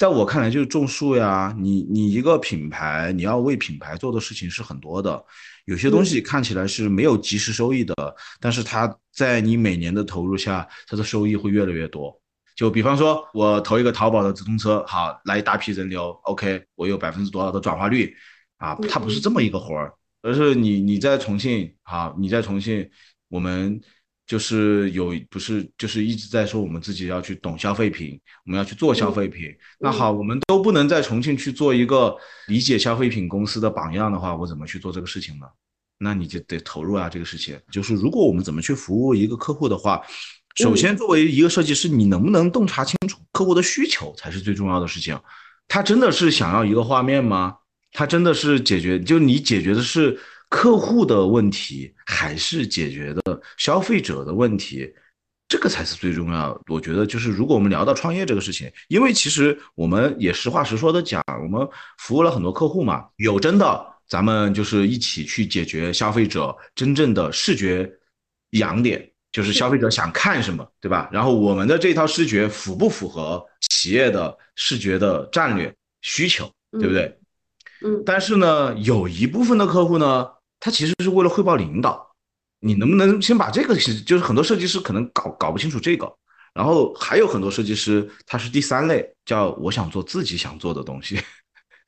[0.00, 1.54] 在我看来，就是种树呀。
[1.58, 5.22] 你你一个品牌，你要为品牌做的事情是很多的。
[5.66, 7.94] 有些东西看起来是没有及时收益的，
[8.40, 12.18] 但是它在你每年的投入下，它的收益会越来越多。
[12.56, 18.16] 就比方说，我投一个淘宝的直通车，好，来一大批人流，OK，我有百分之多少的转化率
[18.56, 18.74] 啊？
[18.88, 22.88] 它不是这么一个活儿，而是你你在重庆，好，你在重庆，
[23.28, 23.78] 我们。
[24.30, 28.16] 就是有不是就是一直在说我们自己要去懂消费品，
[28.46, 29.52] 我们要去做消费品。
[29.80, 32.16] 那好，我们都不能在重庆去做一个
[32.46, 35.46] 理解消费品公司的榜样的话，我怎么去做这个事情呢？
[35.98, 37.58] 那你就得投入啊，这个事情。
[37.72, 40.00] 就是如果我们怎么去服务一个客户的话，
[40.54, 45.18] 首先作为一个设计师，你能不能洞察清楚客户的需求才是最重要的事情。
[45.66, 47.56] 他真的是想要一个画面吗？
[47.90, 50.16] 他真的是解决就你解决的是。
[50.50, 54.92] 客户的问题还是解决的消费者的问题，
[55.48, 56.60] 这个才是最重要。
[56.66, 61.66] 我觉得就是，如果我们聊到创业这个事情，因为其实我们也实话实说的讲，我们
[61.98, 67.88] 服务了很多客户嘛，有真的，咱们就是一起去解决消费者真正的视觉
[68.50, 71.08] 痒点，就是消费者想看什么， 对吧？
[71.12, 77.16] 然后我们的这套视觉符不符合企业的视觉的战略需求，对不对？
[77.84, 78.02] 嗯。
[78.04, 80.28] 但是呢，有一部分的客户呢。
[80.60, 82.14] 他其实是为了汇报领导，
[82.60, 83.74] 你能不能先把这个？
[84.06, 86.14] 就是很多设计师可能搞搞不清楚这个，
[86.54, 91.18] 然后还有很多设计师他是第三类，叫我想做自己想做的东西，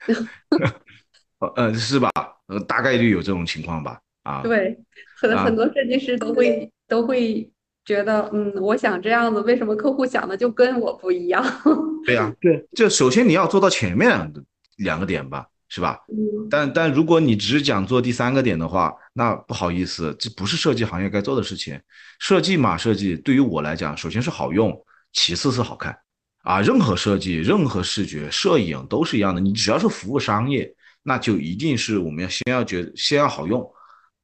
[1.56, 2.10] 呃，是吧？
[2.46, 4.00] 呃，大概率有这种情况吧。
[4.22, 4.78] 啊，对，
[5.20, 7.50] 很很多设计师都会都会
[7.84, 11.44] 觉得，嗯，我想这样子，为什么客户想的就跟我不一样？
[12.06, 14.32] 对呀，对，就首先你要做到前面
[14.76, 15.46] 两个点吧。
[15.74, 15.98] 是吧？
[16.10, 21.80] 嗯，但但如果你只讲做第三个点的话，那不好意思，这不是设计行业该做的事情。
[22.18, 24.70] 设计嘛，设计对于我来讲，首先是好用，
[25.14, 25.98] 其次是好看
[26.42, 26.60] 啊。
[26.60, 30.70] 任何设计、任何视觉、摄影都是一样的，你只要是服务商业，
[31.02, 33.66] 那就一定是我们要先要觉先要好用，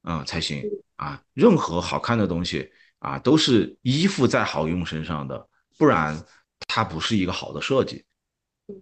[0.03, 0.61] 嗯才行
[0.97, 1.19] 啊。
[1.33, 5.47] 任何好看的东西啊，都是依附在好用身上的，
[5.79, 6.15] 不然
[6.67, 8.05] 它不是一个好的设计。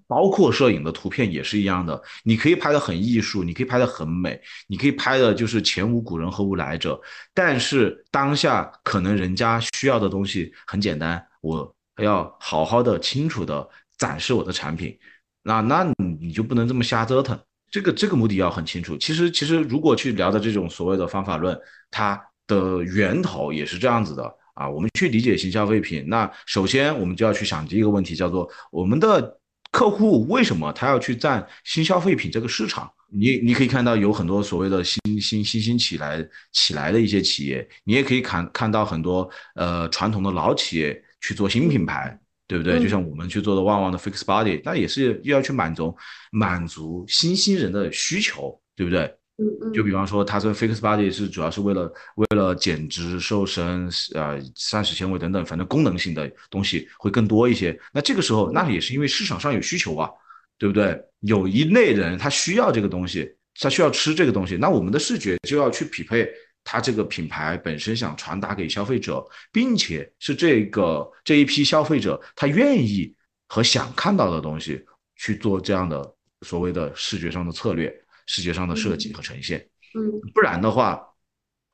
[0.08, 7.00] 包括摄影的图片也是一样的，你可以拍的很艺术，你可以拍的很美，你可以拍的就是前无古人后无来者。
[7.34, 14.98] 但是当下可能人家需要的东西很简单，我要好好的、清楚的展示我的产品，
[15.44, 17.40] 那那你你就不能这么瞎折腾。
[17.70, 18.96] 这个这个目的要很清楚。
[18.98, 21.58] 其实其实如果去聊的这种所谓的方法论，
[21.92, 24.24] 它的源头也是这样子的
[24.54, 24.70] 啊。
[24.70, 29.37] 我们去理解新消费品，那首先我们就要去想第一个问题，叫做我们的。
[29.78, 32.92] 客户为什么他要去占新消费品这个市场？
[33.12, 42.80] 你你可以看到有很多所谓的新新新兴起来起来的一些企业，你也可以看看到很多呃传统的老企业去做新品牌对不对？
[42.80, 45.96] 嗯就像我们去做的旺旺的 Fix Body，那也是又要去满足
[46.32, 49.14] 满足新兴人的需求，对不对？
[49.38, 57.80] 嗯嗯，就比方说，它这个 Fix Body 是主要是为了为了减脂、瘦身、呃膳食纤维等等，反正功能性的东西会更多一些。
[57.94, 60.10] 那这个时候，那也是因为市场上有需求啊，
[60.58, 61.00] 对不对？
[61.20, 66.28] 有一类人他需要这个东西，他需要吃这个东西，那我们的视觉就要去匹配
[66.64, 73.14] 它这个品牌本身想传达给消费者，并且是这个这一批消费者他愿意
[73.48, 74.84] 和想看到的东西
[75.16, 77.94] 去做这样的所谓的视觉上的策略。
[78.28, 81.02] 视觉上的设计和呈现，嗯，不然的话，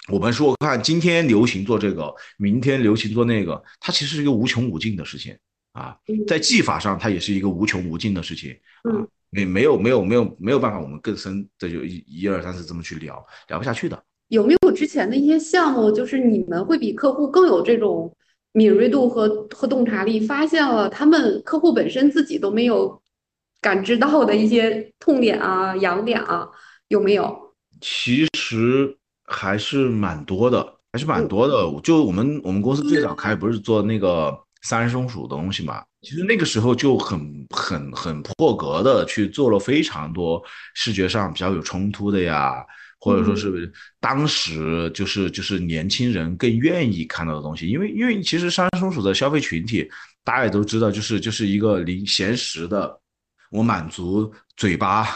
[0.08, 5.38] 我们说看今天流行做这个，明天流行做那个，它其实是一个无穷无尽的事情
[5.74, 8.52] 啊，在技法上它也是一个无穷无尽的事情
[8.84, 14.02] 啊，没没有没有没有没有办法，我们更深的就一一二三四这么去聊，聊不下去的。
[14.30, 18.16] 有没有之前的一些项目，就是你们会比客户更有这种
[18.52, 23.02] 敏锐度和和洞察力，发现了他们客户本身自己都没有
[23.64, 26.46] 感知到的一些痛点啊、痒点啊，
[26.90, 27.56] 有没有？
[27.80, 28.94] 其实
[29.26, 31.54] 还是蛮多的，还是蛮多的。
[31.82, 35.82] 就我们我们公司最早开不是做那个三松鼠的东西嘛？
[36.02, 42.56] 其实那个时候就很很很破格的去做了非常多视觉上比较有冲突的呀，
[43.00, 43.72] 或者说是
[44.02, 47.70] 当时就是就是年轻人更愿意看到的东西。
[47.70, 49.90] 因为因为其实三松鼠的消费群体
[50.26, 53.00] 大家也都知道，就是就是一个零闲时的。
[53.54, 55.08] 我满足嘴巴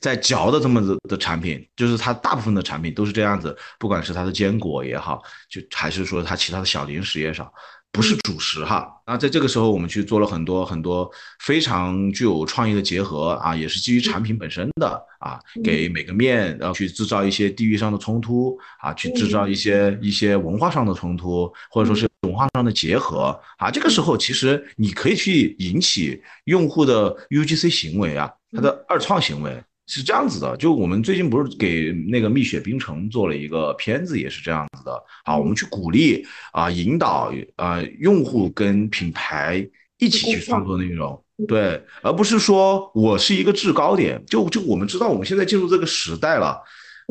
[0.00, 7.52] 在嚼的这么的的产品，就是它大部分的产品都是这样子，不管是它的坚果也好，就还是说它其他的小零食也少，
[7.92, 8.88] 不是主食哈。
[9.06, 22.08] 那在这个时候，我们去做了很多很多非常具有创意的结合啊，也是基于产品本身的啊，给每个面然后去制造一些地域上的冲突啊，去制造一些一些文化上的冲突，或者说是。
[22.22, 23.36] 文化上的结合。
[23.58, 30.56] 啊，这个时候其实你可以去引起用户的 UGC 行为啊，它的二创行为是这样子的。
[30.56, 34.92] 就我们最近不是给那个蜜雪冰城做了一个片子，也是这样子的
[35.24, 35.36] 啊。
[35.36, 39.68] 我们去鼓励啊，引导啊用户跟品牌
[39.98, 44.22] 一起去创作内容，对，而不是说我是一个制高点。
[44.26, 46.60] 就就我们知道我们现在进入这个时代了，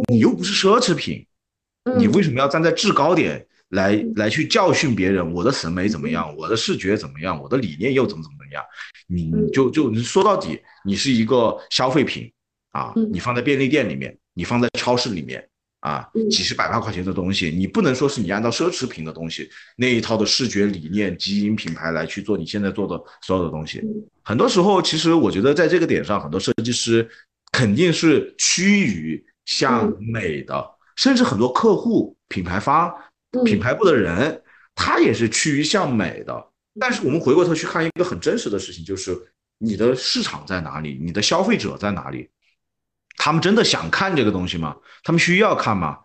[0.10, 1.26] 你又不是奢侈品，
[1.98, 3.46] 你为什么要站在制高点？
[3.72, 8.62] 来来去教训别人，我的审美怎么样，我的视觉怎么样，我的理念又怎么怎么样？
[9.08, 12.30] 你就就说到底，你是一个消费品
[12.72, 15.48] 啊，你放在便利店里面，你放在超市里面
[15.80, 23.82] 啊，几十百万块钱的东西，你不能说是你按照奢侈品的东西那一套的视觉理念、基因品牌来去做你现在做的所有的东西。
[24.24, 27.10] 很多时候，其实我觉得在这个点上，很多设计师
[27.52, 32.94] 肯定是趋于向美的，甚至很多客户、品牌方。
[33.46, 34.44] 品牌部的人，
[34.76, 36.48] 他也是趋于向美的。
[36.78, 39.18] 但是我们回过头去看一个很真实的事情，就是
[39.58, 42.28] 你的市场在哪里，你的消费者在哪里？
[43.24, 44.76] 他们真的想看这个东西吗？
[45.04, 45.96] 他们需要看吗？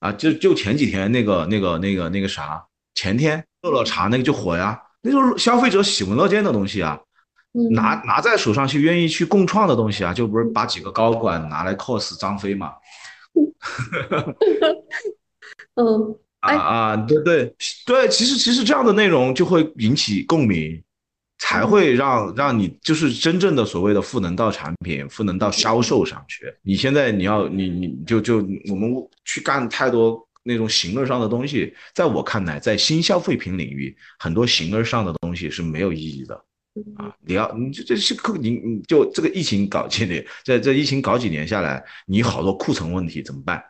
[0.00, 6.98] 啊，就就前几天那个那个那个那个啥，前天乐乐茶那个就火呀，那就是消费者喜闻乐见的东西啊，
[7.72, 12.72] 拿拿在手上去愿意去共创的东西啊，就不是把几个高管拿来 cos 张飞嘛？
[15.76, 16.16] 嗯。
[16.40, 17.54] 啊啊，对对
[17.86, 20.82] 对，其实其实这样的内容就会引起共鸣，
[21.44, 26.44] 才会让让你就是真正的所谓的赋能到产品，赋能到销售上去。
[26.62, 28.36] 你现在你要你你就就
[28.70, 36.36] 我们去干太多那种形而上的东西，在我看来，在新消费品领域，很多形而上的东西是没有意义的
[36.96, 37.12] 啊。
[37.26, 43.60] 你要你这这是客你你就这个疫情搞几年， 在这疫情搞几年下来，你好多库存问题怎么办？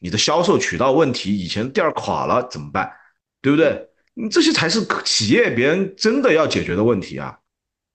[0.00, 2.92] 你的销售渠道问题，以前店垮了怎么办？
[3.40, 3.88] 对不对？
[4.14, 7.36] 你这些才是企业别人真的要解决的问题啊！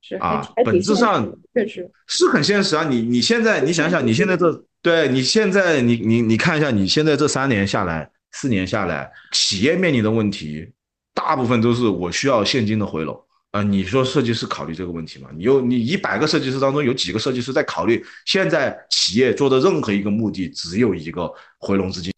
[0.01, 2.88] 是啊，本质上确实是很现实啊！
[2.89, 10.67] 你你现在你想想，你现在这对你现在你你你看一下，你现在这三年下来，四年下来，企业面临的问题，
[11.13, 13.22] 大部分都是我需要现金的回笼。
[13.51, 15.30] 啊，你说设计师考虑这个问题吗？
[15.36, 22.11] 你有你一百个设计师当中有几个设计师在考虑现在企业做的任何一个目的只有一个回笼资金，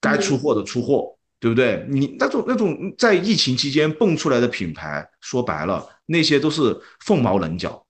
[0.00, 1.84] 该出货的出货，对不对？
[1.90, 7.84] 你那种那种在疫情期间蹦出来的品牌，说白了那些都是凤毛麟角，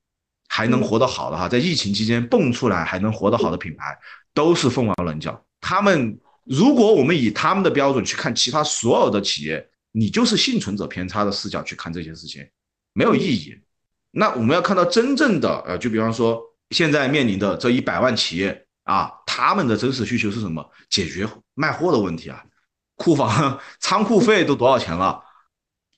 [0.49, 3.97] 还能活得好的哈，在疫情期间蹦出来还能活得好的品牌
[4.33, 5.45] 都是凤毛麟角。
[5.61, 9.69] 他们如果我们以他们的标准去看其他所有的企业。
[9.95, 12.43] 你就是幸存者偏差的视角去看这些事情，
[12.95, 13.55] 没有意义。
[14.11, 16.41] 那我们要看到真正的，呃，就比方说
[16.71, 20.67] 现在面临的这一百万企业啊，他们的真实需求是什么？
[20.89, 22.43] 解决卖货的问题啊，
[23.03, 25.21] 库房 仓库费都多少钱了？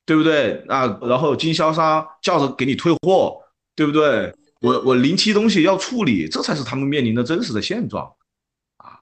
[0.07, 0.99] 对不对啊？
[1.03, 3.41] 然后经销商叫着给你退货，
[3.77, 4.35] 对不对？
[4.61, 8.11] 我我临期东西要处理，这才是他们面临的真实的现状
[8.79, 8.99] 啊！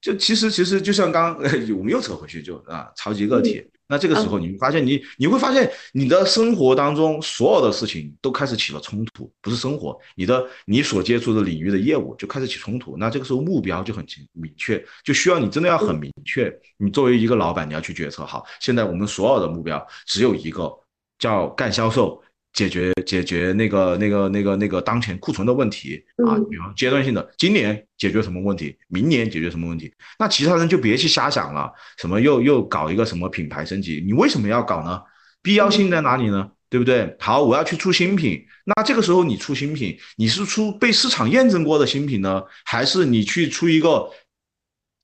[0.00, 3.64] 就其实其实就像刚我们又扯回去就啊，超级个体。
[3.88, 12.96] 那这个时候，你会发现，你你会发现，你的生活当中所有的事情都开始起了冲突，不是生活，你的你所接触的领域的业务就开始起冲突。
[12.96, 16.50] 那这个时候目标就很清明确，就需要你真的要很明确。
[16.78, 18.24] 你作为一个老板，你要去决策。
[18.24, 20.72] 好，现在我们所有的目标只有一个，
[21.18, 22.22] 叫干销售。
[22.52, 35.00] 解决解决那个那个那个那个当前库存的问题啊，比方阶段性的，今年解决什么问题，明年解决什么问题，那其他人就别去瞎想了，什么又又搞一个什么品牌升级，你为什么要搞呢？
[35.42, 36.50] 必要性在哪里呢？
[36.68, 37.14] 对不对？
[37.18, 44.10] 好，我要去出新品，那这个时候你出新品，你是出被市场验证过的新品呢，还是你去出一个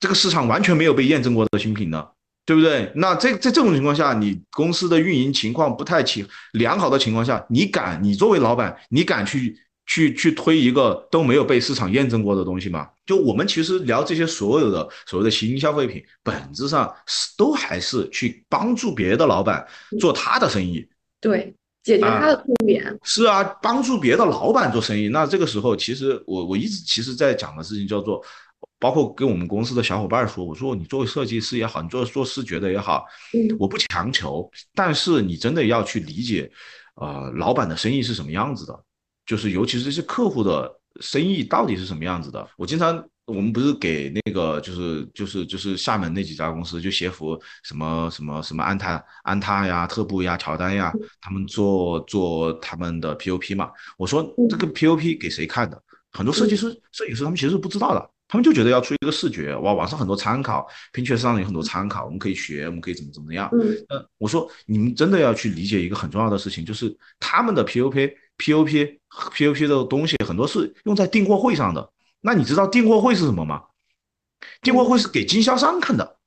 [0.00, 2.06] 这个市场完全没有被验证过的新品呢？
[2.48, 2.90] 对不对？
[2.94, 8.02] 那这在这种情况下，你公司的运营情况不太起良好的情况下，你敢？
[8.02, 12.88] 你作为老板，你敢去去去推一个都没有被市场验证过的东西吗？
[13.04, 19.62] 就我们其实聊这些所有的所谓的新消费品，本质上是都还是去帮助别的老板
[20.00, 20.88] 做他的生意，
[21.20, 22.98] 对，解决他的痛点。
[23.02, 25.08] 是啊，帮助别的老板做生意。
[25.08, 28.24] 那这个时候，其实我我一直其实在讲的事情叫做。
[28.78, 33.04] 包括跟我们公司的小伙伴说，我说你作为设计师也好，你做做视觉的也好，
[33.58, 36.50] 我不强求，但是你真的要去理解，
[36.94, 38.84] 呃，老板的生意是什么样子的，
[39.26, 42.48] 就是尤其是这些客户的生意到底是什么样子的。
[42.56, 53.70] 我经常，我们不是给那个就是就是就是厦门那几家公司，就协服什么什么什么安踏安踏呀、特步呀、乔丹呀，他们做做他们的 POP 嘛。
[53.96, 55.82] 我说这个 POP 给谁看的？
[56.12, 58.10] 很多设计师、摄影师他们其实是不知道的。
[58.28, 63.48] 他们就觉得要出一个视觉，哇，网上很多参考，拼确上有很多参考，我们可以学，我们可以怎么怎么样。
[63.52, 68.98] 嗯，呃，我说你们真的要去理解一个很重要的事情，就是他们的 POP、POP、
[69.34, 71.90] POP 的东西很多是用在订货会上的。
[72.20, 73.62] 那你知道订货会是什么吗？
[74.60, 76.18] 订货会是给经销商看的，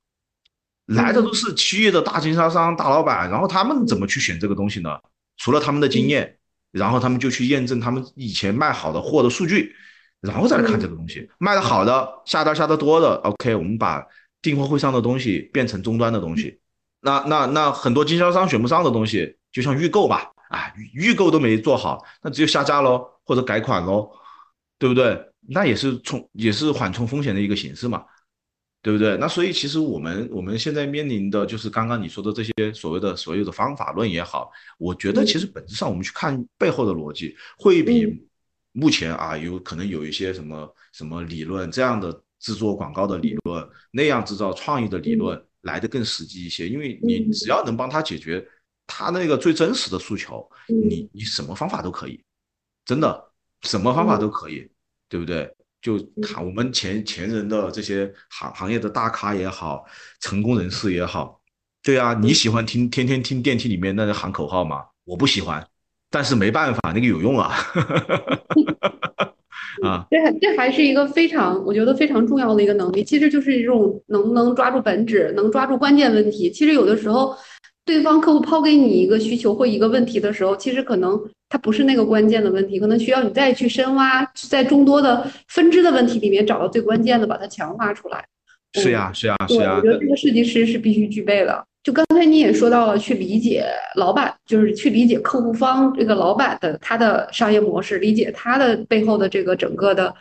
[0.86, 4.98] 来的都是企业的大经销商、大老板，然后他们怎么去选这个东西呢？
[5.36, 6.36] 除了他们的经验，
[6.72, 9.74] 然后他们就去验证他们以前卖好的货的数据。
[10.22, 14.06] 然后再来看这个东西，卖的好的，下单下的多的，OK，我们把
[14.40, 16.60] 订货会上的东西变成终端的东西。
[17.00, 24.08] 那那那很多经销商选不上的东西，就像预购吧，啊，预购都没做好，那只有下架喽，或者改款喽，
[24.78, 25.20] 对不对？
[25.48, 28.04] 那也是冲也是缓冲风险的一个形式嘛，
[28.80, 29.16] 对不对？
[29.16, 38.24] 那所以其实我们我们现在面临的就是刚刚你说的这些所谓的所有的方法论也好，我觉得其实本质上我们去看背后的逻辑会比。
[38.72, 46.68] 目前啊，有可能有一些什么什么理论，这样的制作广告的理论，那样制造创意的理论来的更实际一些。
[46.68, 48.46] 因为你只要能帮他解决
[48.86, 52.24] 他那个最真实的诉求，你你什么方法都可以，
[52.84, 54.68] 真的什么方法都可以，
[55.08, 55.54] 对不对？
[55.82, 59.84] 就他我们前前人的这些行行业的大咖也好，
[60.20, 61.42] 成功人士也好，
[61.82, 64.84] 对啊，你喜欢听天天听电梯里面那个喊口号吗？
[65.04, 65.68] 我不喜欢。
[66.12, 67.50] 但是没办法，那个有用啊，
[69.82, 76.50] 啊，这这还是一个非常，我觉得非常重要的一个能力，其实就是一种能不能抓住本质，能抓住关键问题。
[76.50, 77.34] 其实有的时候，
[77.86, 88.22] 对方客户抛给你一个需求或一个问题的时候，其实可能它不是那个关键的问题，可能需要你再去深挖，在众多的分支的问题里面找到最关键的，把它强化出来。
[88.74, 89.76] 是呀，是呀，是呀。
[89.76, 91.64] 我觉得这个设计师是必须具备的。
[91.82, 93.64] 就刚才你也说到了，去理解
[93.96, 100.14] 老板，就是去理解客户方这个老板的他的商业模式，理解他的背后的这个整个的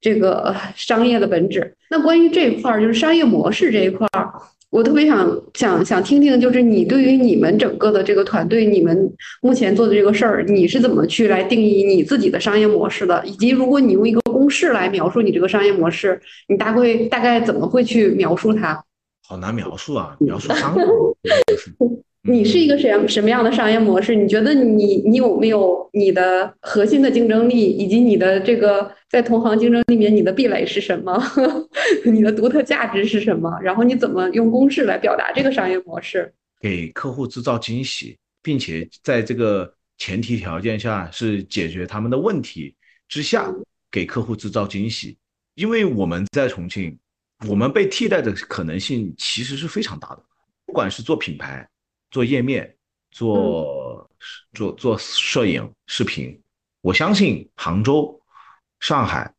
[0.00, 1.72] 这个商业的本质。
[1.88, 4.28] 那关于这一块儿，就是商业模式这一块儿，
[4.70, 9.08] 我特别想想想听听，就是你对于你们整个的这个团队，你们
[9.40, 13.24] 目前做的这个事儿，你是怎么去来定义你自己的商业模式的？
[13.24, 18.82] 以及如果你用一个公式来描述你这个商业模式，你大概大概怎么会去描述它？
[19.26, 20.16] 好难描述啊！
[20.20, 20.84] 描述商业，
[22.22, 24.14] 你是一个什样什么样的商业模式？
[24.14, 31.18] 你觉得你你有没有你的核心的竞争力，以及你的这个在同行竞争里面你的壁垒是什么？
[32.04, 33.58] 你的独特价值是什么？
[33.62, 36.32] 然后你怎么用公式来表达这个商业模式？
[36.60, 42.74] 给客户制造惊喜，并且在这个前提条件下是解决他们的问题
[43.08, 43.50] 之下，
[43.90, 45.16] 给客户制造惊喜。
[45.54, 46.98] 因为我们在重庆。
[47.48, 50.22] 我们被替代的可能性其实是非常大的，
[50.66, 51.68] 不管是做品牌、
[52.10, 52.74] 做页面、
[53.10, 54.08] 做
[54.52, 56.40] 做做摄影、视频，
[56.80, 58.20] 我相信杭州、
[58.80, 59.32] 上海、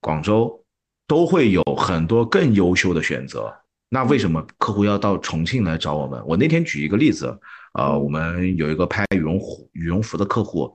[0.00, 0.64] 广州
[1.06, 3.54] 都会有很多更优秀的选择。
[3.88, 6.22] 那为什么客户要到重庆来找我们？
[6.26, 7.38] 我那天举一个例子，
[7.74, 10.74] 呃，我们有一个拍羽绒服羽绒服的客户，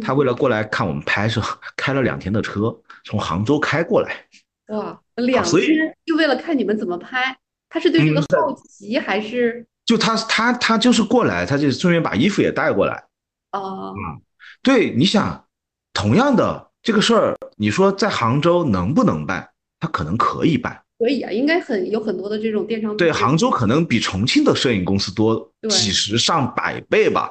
[0.00, 1.40] 他为了过来看我们拍摄，
[1.76, 4.26] 开了两天的车从杭州开过来。
[4.68, 7.36] 哇，两天就为了看你们怎么拍？
[7.68, 9.66] 他是对这个好奇还是？
[9.84, 13.04] 就他他他就是过来，他就顺便把衣服也带过来。
[13.52, 14.20] 哦，嗯，
[14.62, 15.44] 对，你想，
[15.92, 19.48] 同样的这个事儿，你说在杭州能不能办？
[19.78, 20.82] 他可能可以办。
[20.98, 22.96] 可以啊，应该很有很多的这种电商。
[22.96, 27.30] 对，杭州可能比重庆的摄影公司多几十上百倍吧。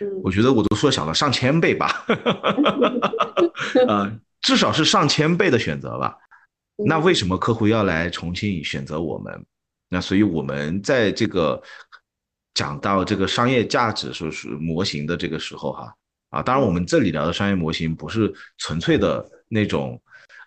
[0.00, 2.06] 嗯，我觉得我都缩小了上千倍吧。
[3.88, 4.10] 呃，
[4.40, 6.16] 至少是上千倍的选择吧。
[6.76, 9.44] 那为什么客户要来重庆选择我们？
[9.88, 11.62] 那所以我们在这个
[12.52, 15.94] 讲到这个商业价值说是模型的这个时候哈
[16.30, 20.00] 啊，当然我们这里聊的商业模型不是纯粹的那种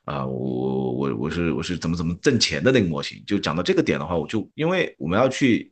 [0.03, 3.23] 啊，我我我是我是怎么怎么挣钱的那个模型。
[3.25, 5.71] 就讲到这个点的话，我就因为我们要去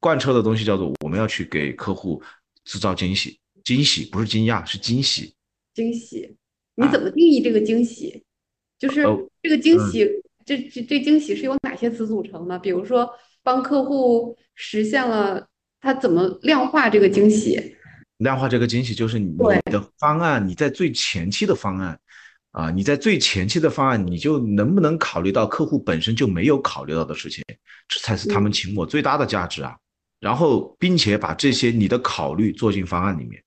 [0.00, 2.22] 贯彻的东西叫做我们要去给客户
[2.64, 5.34] 制造惊喜，惊喜不是惊讶是惊喜，
[5.72, 6.36] 惊喜，
[6.74, 8.22] 你怎么定义这个惊喜？
[8.78, 9.02] 就是
[9.48, 10.06] 这个惊喜，
[10.44, 12.58] 这这这惊喜是由哪些词组成呢？
[12.58, 13.08] 比如说，
[13.42, 15.48] 帮客户实现了
[15.80, 17.74] 他怎么量化这个惊喜？
[18.18, 19.34] 量化这个惊喜就是你
[19.70, 21.98] 的方案，你在最前期的方案
[22.50, 27.42] 啊，你在最前期的方案，你就能不能考虑到客户本身就没有考虑到的事情？
[27.88, 29.74] 这才是他们请我最大的价值啊！
[30.20, 33.42] 然后，并且把这些你的考虑做进方案里面，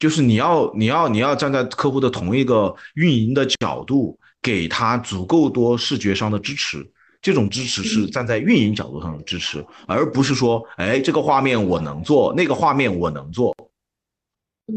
[0.00, 4.18] 就是你要你要你要站在客户的同一个运营的角度。
[4.46, 6.88] 给他足够多视觉上的支持，
[7.20, 13.52] 这种支持是站在运营角度上的支持，而不是说，哎，这个画面我能做，那个画面我能做，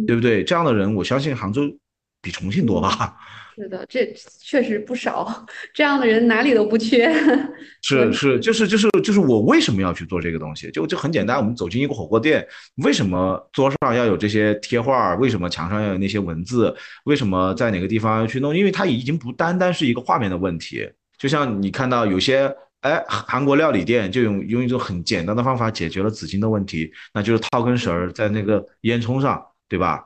[0.08, 0.44] 对不对？
[0.44, 1.62] 这样的人，我相信杭州
[2.20, 3.16] 比重庆多吧。
[3.62, 5.46] 是的，这确实不少。
[5.74, 7.14] 这样的人哪里都不缺。
[7.84, 10.72] 是是，就是就是就是我为什么要去做这个东西？
[10.72, 12.48] 就就很简单，我们走进一个火锅店，
[12.86, 15.14] 为什么桌上要有这些贴画？
[15.16, 16.74] 为什么墙上要有那些文字？
[17.04, 18.56] 为什么在哪个地方要去弄？
[18.56, 20.90] 因为它已经不单单是一个画面的问题。
[21.18, 22.50] 就像你看到有些
[22.80, 30.06] 哎韩国料理店，就用用一种很简单的方法解决了纸巾的问题，那就是套根绳儿在那个烟囱上，对吧？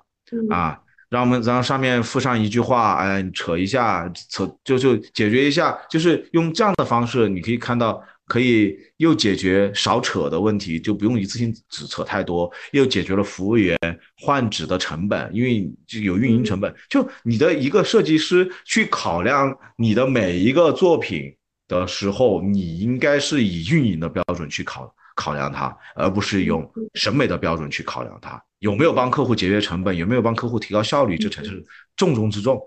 [0.49, 0.79] 啊。
[1.13, 13.77] 让我们然后上面附上一句话，哎，扯一下，扯就就解决一下，就是用这样的方式，你可以看到，可以又解决少扯的问题，就不用一次性纸扯太多，又解决了服务员
[14.23, 16.73] 换纸的成本，因为就有运营成本。
[16.89, 21.31] 就你的一个设计师去考量你的每一个作品
[21.67, 28.43] 的时候，你应该是以运营的标准去考考量它，而不是用审美的标准去考量它。
[28.63, 29.93] 有没有帮客户节约成本？
[29.93, 31.17] 有没有帮客户提高效率？
[31.17, 31.61] 这才是
[31.97, 32.57] 重中之重。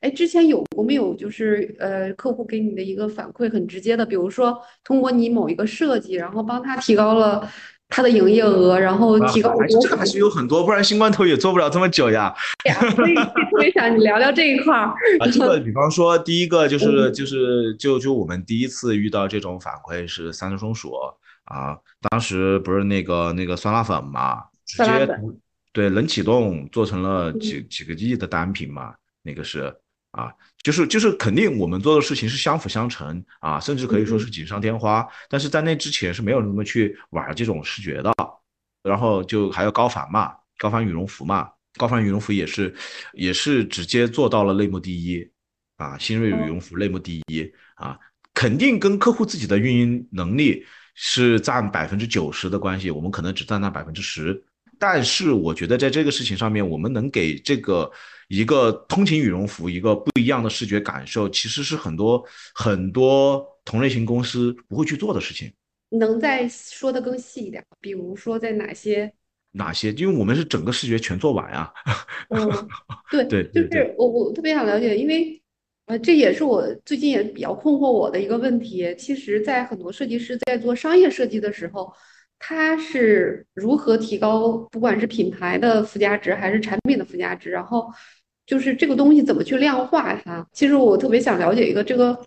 [0.00, 1.14] 哎，之前有我们有？
[1.14, 7.46] 就是呃，客户给你的一个反馈很直接的，比如说通过你某一个设计，然后帮他提高了
[7.90, 9.66] 他的营业额，然后提高了。
[9.68, 12.34] 这个还是有很多，不然新冠头也做不了这么久呀。
[12.64, 14.86] 呀，所以特别想你聊聊这一块儿。
[15.18, 20.94] 啊，这个比方说，第一个就是就是就就我们第一次遇到这种反馈是三只松鼠
[21.44, 21.76] 啊，
[22.08, 24.44] 当时不是那个那个酸辣粉嘛。
[24.76, 25.08] 直接
[25.72, 28.94] 对冷启动做成了几几个亿的单品嘛？
[29.22, 29.74] 那个是
[30.10, 35.06] 啊，就是就是肯定我们做的事情是相辅相成啊，甚至可以说是锦上添花。
[35.28, 38.12] 但是在那之前是没有人这么去玩这种视觉的。
[38.82, 42.74] 然后就还有高凡嘛，高凡羽绒服嘛，高凡羽绒服也是
[43.12, 45.24] 也是直接做到了类目第一
[45.76, 47.96] 啊，新锐羽绒服类目第一啊，
[48.34, 50.66] 肯定跟客户自己的运营能力
[50.96, 54.44] 是占百分之九十的关系，我们可能只占那百分之十。
[54.82, 57.88] 但是我觉得在这个事情上面，我们能给这个
[58.26, 62.20] 一个通勤羽绒服一个不一样的视觉感受，其实是很多
[62.52, 65.52] 很多同类型公司不会去做的事情。
[65.90, 69.12] 能再说的更细一点，比如说在哪些
[69.52, 69.92] 哪些？
[69.92, 71.72] 因为我们是整个视觉全做完啊。
[72.30, 72.68] 嗯，
[73.08, 75.40] 对对，就是我我特别想了解，因为
[75.86, 78.92] 呃，这也是我最近也比较困惑我的一个问题。
[78.98, 81.94] 其实，在很多设计师在做商业设计的时候。
[82.44, 87.88] 它是如何提高，不管是品牌的附加值还是产品的附加值，然后
[88.44, 90.44] 就是这个东西怎么去量化它？
[90.52, 92.18] 其实我特别想了解一个这个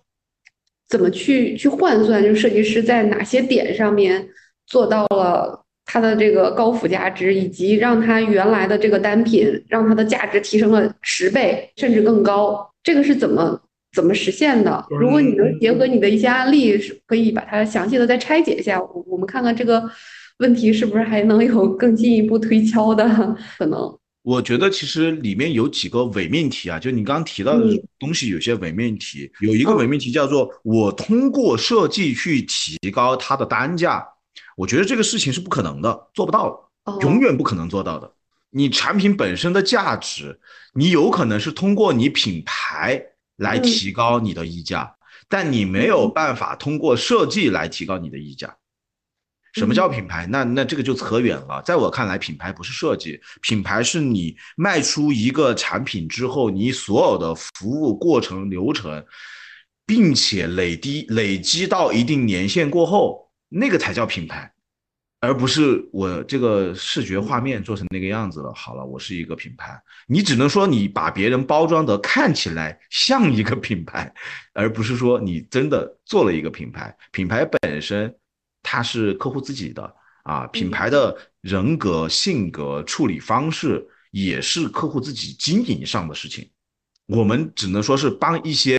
[0.87, 4.25] 怎么去去换算，就是设计师在哪些点上面
[4.65, 13.61] 做到了它的这个高附加值，以及让它原来的这个单品让它的价值提升了十倍甚至更高，这个是怎么？
[13.95, 14.85] 怎么实现的？
[14.89, 19.89] 如果你能结合你的一些案例，是可以把它详细的再拆解一下，我我们看看这个
[20.39, 23.97] 问题是不是还能有更进一步推敲的可能。
[24.21, 27.65] 我觉得其实里面有几个伪命题啊，就你刚刚提到的
[27.99, 34.05] 东西，有些伪命题，有一个伪命题叫做我通过设计去提高它的单价，
[34.57, 36.69] 我觉得这个事情是不可能的，做不到。
[37.01, 38.11] 永远不可能做到的。
[38.51, 40.39] 你产品本身的价值，
[40.73, 43.03] 你有可能是通过你品牌
[43.37, 44.95] 来提高你的溢价，
[45.27, 48.55] 但你没有办法通过设计来提高你的溢价。
[49.53, 50.27] 什么叫品牌？
[50.27, 51.61] 那那这个就扯远了。
[51.61, 59.05] 在我看来，品牌不是设计，品牌是你卖出一个产品之后，你所有的服务过程流程，
[59.85, 64.51] 并且累积累积到一定年限过后，那个才叫品牌，
[65.25, 68.53] 而不是我这个视觉画面做成那个样子了。
[68.53, 74.13] 好了，我是一个品牌，你只能说你把别人包装的看起来像一个品牌，
[74.53, 76.95] 而不是说你真的做了一个品牌。
[77.11, 78.13] 品牌本身。
[78.67, 86.49] 它是客户自己的啊，品牌的人格、性格、处理方式也是客户自己经营上的事情。
[87.05, 88.75] 我们只能说是帮一些，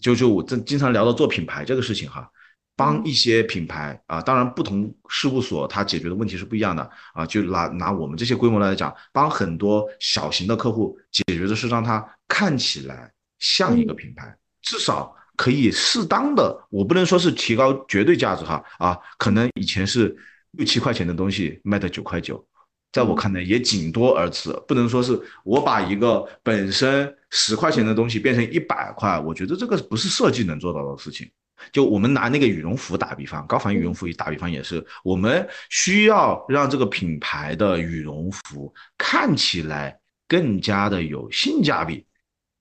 [0.00, 2.30] 就就我这经常聊到做品牌这个事情哈，
[2.78, 7.26] 帮一些品牌啊，当然不同事务所它解决的问题是不一样的啊。
[7.26, 15.12] 就拿拿我们这些规模来讲，帮很多小型的客户解决的是让它看起来像一个品牌，至少。
[15.38, 20.12] 可以适当的，我不能说是提高绝对价值哈啊，可能以前是
[20.50, 22.44] 六七块钱的东西卖到九块九，
[22.90, 31.30] 在我看来也仅多而此，不能说是我把一个本身十块钱的东西变成一百块，我觉得这个不是设计能做到的事情。
[31.72, 42.06] 就我们拿那个羽绒服打比方，高仿羽绒服打比方也是，我们需要让这个品牌的羽绒服看起来更加的有性价比。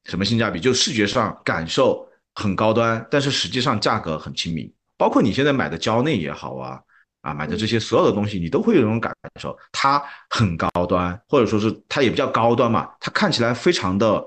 [0.05, 0.59] 什么性价比？
[0.59, 2.05] 就视觉上感受。
[2.39, 4.71] 很高端，但是实际上价格很亲民。
[4.95, 6.79] 包括你现在买的蕉内也好啊，
[7.21, 14.23] 啊买的这些所有的东西，你都会有这种感受，它很高端，或者说是它也比较高端嘛，它看起来非常的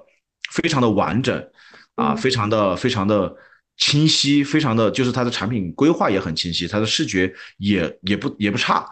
[0.50, 1.40] 非常的完整
[1.94, 3.32] 啊，非常的非常的
[3.80, 8.86] 清晰，非常的就是它的产品规划也很清晰，它的视觉也也不也不差。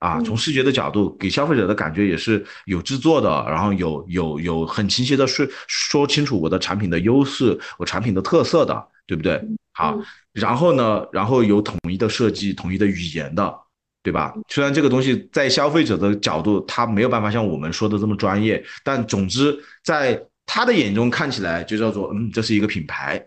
[0.00, 9.40] 啊，从视觉的角度给消费者的感觉也是有制作的，然后有有有很清晰的说说清楚我的产品的优势，我产品的特色的，对不对？
[9.72, 9.98] 好，
[10.32, 13.58] 然后呢，然后有统一的设计、统一的语言的，
[14.02, 14.34] 对吧？
[14.50, 23.26] 虽然这个东西在消费者的角度，他没有办法像我们说的这么专业，但总之在他的眼中看起来就叫做嗯，这是一个品牌，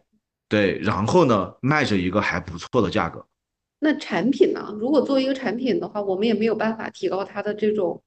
[0.50, 3.26] 对，然后呢，卖着一个还不错的价格。
[3.80, 4.74] 那产品呢？
[4.80, 8.02] 如果作为一个产品的话，我们也没有办法提高它的这种，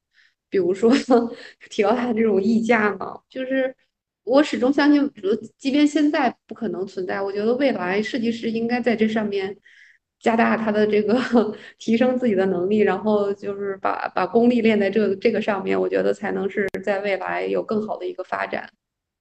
[0.48, 0.90] 比如说
[1.70, 3.20] 提高它的这种溢价嘛。
[3.28, 3.74] 就是
[4.24, 5.08] 我始终相信，
[5.56, 9.56] 即便现在不可能存在，我觉得未来设计师应该在这上面
[10.18, 11.16] 加大他的这个
[11.78, 18.68] 提升自己的能力，然后就是把把功力练在这这个上面，我觉得才能是在未来有更好的一个发展。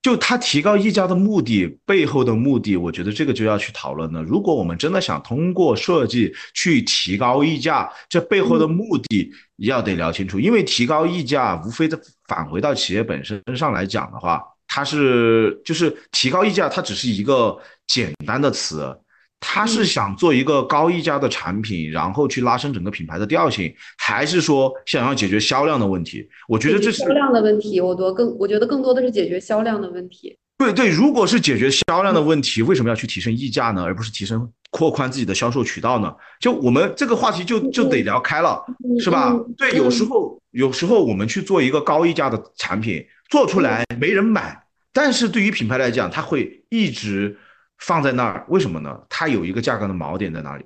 [0.01, 4.23] 就它提高溢价的目的背后的目的，我觉得这个就要去讨论了。
[4.23, 10.39] 如果我们真的想通过设计去提高溢价，这背后的目的要得聊清楚。
[10.39, 18.97] 因为提高溢价，无非的返回到企业本身上来讲的话，它是就是提高溢价，它只是一个简单的词。
[19.39, 26.27] 他是想做一个高溢价的产品，然后去拉升整个品牌的调性，还是说想要解决销量的问题？
[26.47, 30.37] 我觉得这是销量的问题，我多更，我觉得更多的是解决销量的问题。
[30.57, 33.81] 对对，如果是解决销量的问题，为什么要去提升溢价呢？
[33.81, 36.13] 而不是提升扩宽自己的销售渠道呢？
[36.41, 38.61] 就我们这个话题就就得聊开了，
[38.99, 39.33] 是吧？
[39.57, 44.61] 对，有时候有时候我们去做一个高溢价的产品，做出来没人买，
[44.91, 47.37] 但是对于品牌来讲，它会一直。
[47.79, 49.01] 放在那儿，为什么呢？
[49.09, 50.65] 它有一个价格的锚点在哪里，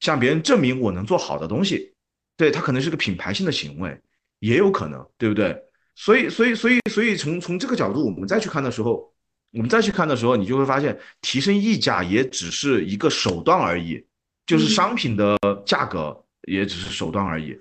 [0.00, 1.94] 向别人证明我能做好的东西，
[2.36, 3.96] 对它可能是个品牌性的行为，
[4.40, 5.56] 也有可能，对不对？
[5.94, 9.12] 所以，所以，所以，所以从从这个角度，我们再去看的时候，
[9.52, 14.04] 我们再去看的时候，你就会发现，提升溢价也只是一个手段而已，
[14.46, 15.36] 就是商品的
[15.66, 17.56] 价格也只是手段而已。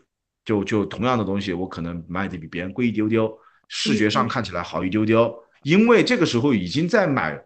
[0.45, 3.37] 就就同样的东西，我可能卖的比别人贵一丢丢，
[3.67, 5.33] 视觉上看起来好一丢丢，
[5.63, 7.37] 因为这个时候已经在买。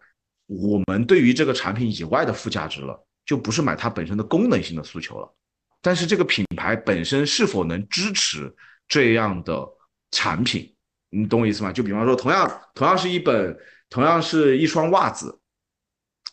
[0.47, 5.33] 我们对于这个产品以外的附加值了，就不是买它本身的功能性的诉求了。
[5.81, 8.53] 但是这个品牌本身是否能支持
[8.87, 9.65] 这样的
[10.11, 10.73] 产品，
[11.09, 11.71] 你懂我意思吗？
[11.71, 13.57] 就比方说，同样同样是一本，
[13.89, 15.39] 同样是一双袜子，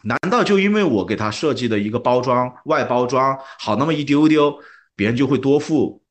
[0.03, 4.57] 难道就因为我给它设计的一个包装外包装好那么一丢丢，
[4.97, 6.03] 别人就会多付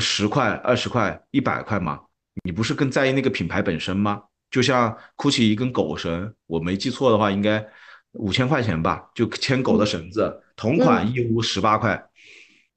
[0.00, 2.00] 十块、二十块、一百块吗？
[2.44, 4.22] 你不是更在意那个品牌本身吗？
[4.52, 7.66] 就像 GUCCI 一根狗绳，我没记错的话，应该
[8.12, 12.00] 五千块钱吧，就牵狗的绳子，同款义乌十八块。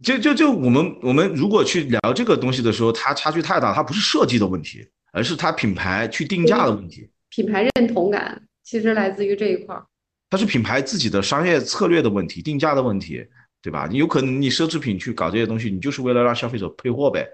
[0.02, 7.10] 就就就我们我们如果去聊这个东西的时候，它差距太大，它不是设计的问题，而是它品牌去定价的问题。
[7.30, 9.86] 品牌认同感其实来自于这一块儿，
[10.30, 13.26] 它是品牌自己的商业策略的问题，定价的问题，
[13.62, 13.88] 对吧？
[13.92, 17.28] 你有可能你奢侈品去搞这些东西，你就是为了让消费者配货呗，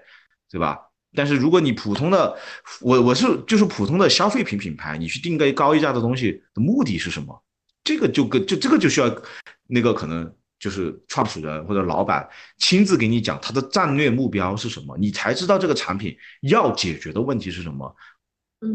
[0.50, 0.78] 对吧？
[1.14, 2.36] 但是如果你普通的，
[2.80, 7.42] 我我是就是普通的消费品品牌，你去定个高溢价的东西的目的是什么？
[7.84, 9.14] 这个就跟就这个就需要
[9.66, 17.94] 那个可能就是创始人或者老板亲自给你讲他的战略目标是什么，你才知道这个产品要解决的问题是什么。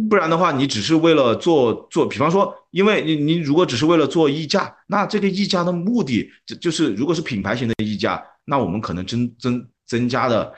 [0.10, 10.54] 不然的话，你只是为了做做，比方说，因为你你如果只是为了做溢价，那这个溢价的目的就就是如果是品牌型的溢价，那我们可能增增增加的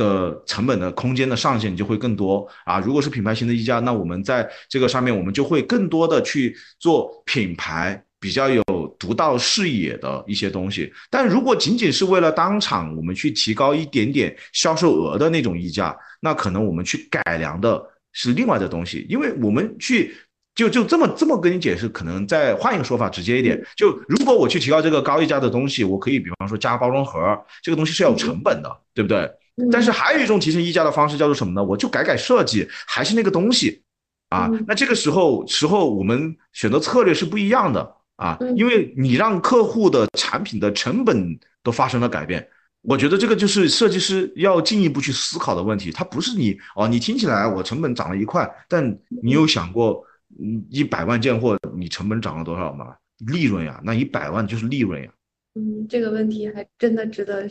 [0.00, 2.80] 的成本的空间的上限就会更多啊。
[2.80, 8.64] 如果是品牌型的溢价，那我们在这个上面我们就会更多的去做品牌比较有
[8.98, 10.90] 独到视野的一些东西。
[11.10, 17.80] 但如果仅仅是为了当场我们去提高一点点销售额的那种溢价，那可能我们去改良的。
[18.12, 20.12] 是另外的东西，因为我们去
[20.56, 29.30] 就就这么这么跟你解释，可能再换一个说法直接一点，就如果我去提高这个高溢价的东西，我可以比方说加包装盒，这个东西是要有成本的，对不对？
[29.70, 31.64] 但是还有一种提升溢价的方式叫做什么呢？
[31.64, 33.82] 我就改改设计，还是那个东西
[34.28, 34.50] 啊。
[34.66, 42.46] 那这个时候时候我们选择策略是不一样的啊，因为你让客户的产品的成本都发生了改变。
[42.82, 50.02] 我觉得这个就是设计师要进一步去思考的问题，它不是你哦，你听起来我成本涨了一块，但你有想过，
[50.40, 52.94] 嗯，一百万件货你成本涨了多少吗？
[53.26, 55.10] 利润呀，那一百万就是利润呀。
[55.56, 57.46] 嗯，这个问题还真的值得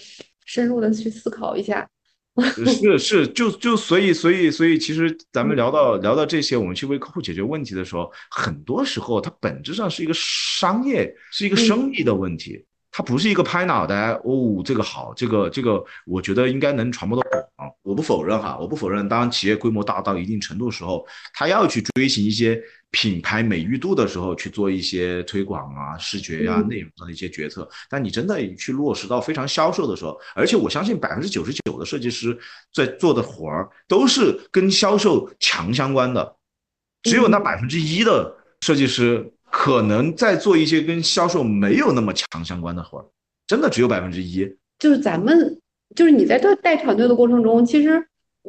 [0.45, 1.87] 深入的去思考一下。
[2.41, 12.63] 是是，就就所以所以所以，其实咱们聊到聊到这些，我们去为客户解决问题的时候，很多时候它本质上是一个商业，是一个生意的问题。
[12.91, 17.43] 它不是一个拍脑袋哦，这个好，这个这个，我觉得应该能传播到广。
[17.81, 22.61] 我不否认哈，我不否认，当企业规模大到一定程度的时候，他要去追寻一些
[22.91, 27.67] 品牌美誉度的时候，去做一些推广啊、视觉呀、内容上的一些决策。
[27.89, 32.37] 但你真的去落实到非常销售的时候，而且我相信百分之九十九的设计师
[32.73, 36.35] 在做的活儿都是跟销售强相关的，
[37.03, 39.33] 只有那百分之一的设计师。
[39.51, 43.05] 可能在做一些跟销售没有那么强相关的活儿，
[43.47, 44.47] 真的只有百分之一。
[44.77, 45.59] 就是咱们，
[45.95, 48.05] 就是你在带带团队的过程中，其实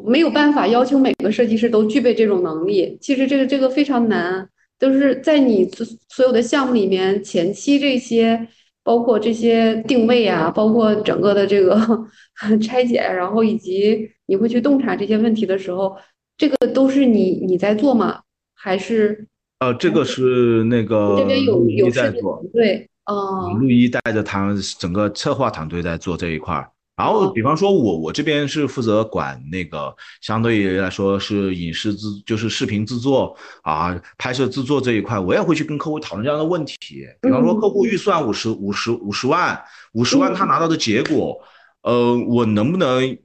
[0.07, 2.97] 没有办法要求每个设计师都具备这种能力。
[3.01, 8.49] 其实这个这个非常难，就是在你所所有的项目里面前期这些，
[8.82, 11.76] 包括这些定位啊，包括整个的这个
[12.62, 15.97] 拆解，然后以及你会去洞察这些问题的时候，
[16.36, 18.20] 这个都是你你在做吗？
[18.55, 19.26] 还是？
[19.61, 26.70] 呃，这个是那个这边有有在做，对，哦，陆一带着他整个策划团队在做这一块儿。
[27.01, 36.76] 然后，比方说我我这边是负责管那个，相对于来说是影视制，就是视频制作啊，拍摄制作这一块，我也会去跟客户讨论这样的问题。
[37.22, 39.59] 比方说，客户预算五十五十五十万，
[39.94, 41.40] 五十万他拿到的结果，
[41.80, 43.16] 呃，我能不能？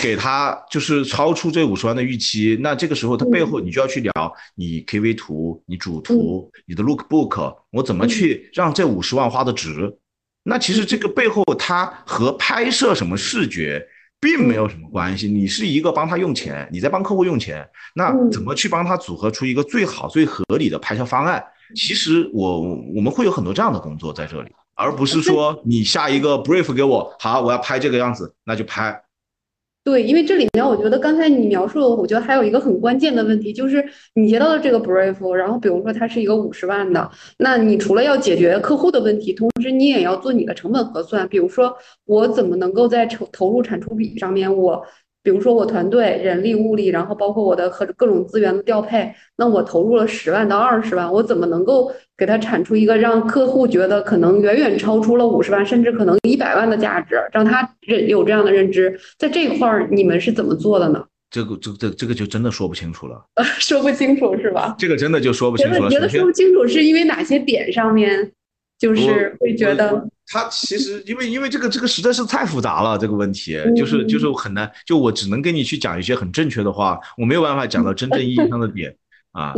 [0.00, 4.12] 给他就是超出这五十万的预期，那这个时候他背后你就要去聊
[4.54, 9.94] 你 KV 图、你主图、你的 Lookbook，我怎么去让这五十万花的值？
[10.44, 13.84] 那其实这个背后它和拍摄什么视觉
[14.20, 21.44] 并没有什么关系，你是一个帮他用钱，你在帮客户用钱，那怎么去帮他组合出一个最好最合理的拍摄方案？
[21.74, 22.60] 其实我
[22.94, 29.03] 我们会有很多这样的工作在这里，而不是说你下一个 brief 给我，好，我要拍这个样子，那就拍。
[29.84, 41.76] 对，因为这里面我觉得刚才你描述的，我觉得还有一个很关键的问题，就是你接到的这个 brief，然后比如说它是一个五十万的，那你除了要解决客户的问题，同时你也要做你的成本核算，比如说
[42.06, 44.82] 我怎么能够在投投入产出比上面我。
[45.24, 61.02] 比如说我团队人力物力，然后包括我的和各种资源的调配，那我投入了十万到二十万，我怎么能够给他产出一个让客户觉得可能远远超出了五十万，甚至可能一百万的价值，让他认有这样的认知，在这块儿你们是怎么做的呢？
[61.30, 63.24] 这个这这这个就真的说不清楚了，
[63.58, 64.76] 说不清楚是吧？
[64.78, 65.90] 这个真的就说不清楚了。
[65.90, 68.30] 觉得说不清楚是因为哪些点上面？
[68.76, 78.96] 就是会觉得他其实因为因为这个这个实在是太复杂了，这个问题就是就是很难，就我只能跟你去讲一些很正确的话，我没有办法讲到真正意义上的点
[79.32, 79.52] 啊，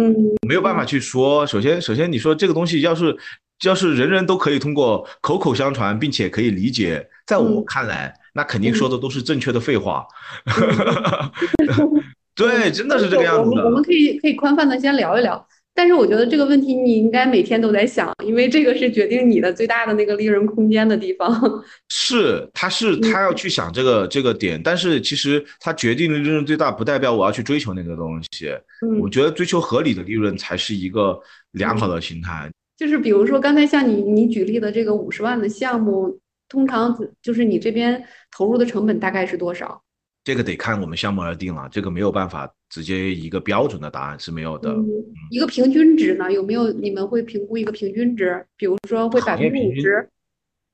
[0.46, 1.46] 没有办法去说。
[1.46, 3.16] 首先首先你说这个东西要是
[3.62, 10.04] 要是人人都可以通过口口相传，并且可以理解，在我看来，那肯定说的都是正确的废话。
[12.34, 13.64] 对，真的是这个样子的。
[13.64, 15.46] 我们可以可以宽泛的先聊一聊。
[15.76, 21.30] 但是我觉得这个问题你应该每天都在想，因为这个是决定你的最大的那个利润空间的地方。
[21.90, 28.48] 是，他是他要去想这个这个点，但是其实他决定的利润最大，不代表我要去追求那个东西。
[28.80, 31.20] 嗯，我觉得追求合理的利润才是一个
[31.52, 32.50] 良好的心态。
[32.78, 36.18] 就是比如说刚才像你你举例的这个五十万的项目，
[36.48, 39.82] 通常就是你这边投入的成本大概是多少？
[40.26, 44.72] 这个得看我们项目而定了，这个没有办法直接一个标准的答案是没有的。
[44.72, 44.84] 嗯，
[45.30, 46.32] 一个平均值呢？
[46.32, 48.44] 有没有你们会评估一个平均值？
[48.56, 50.10] 比如说会百分之五十？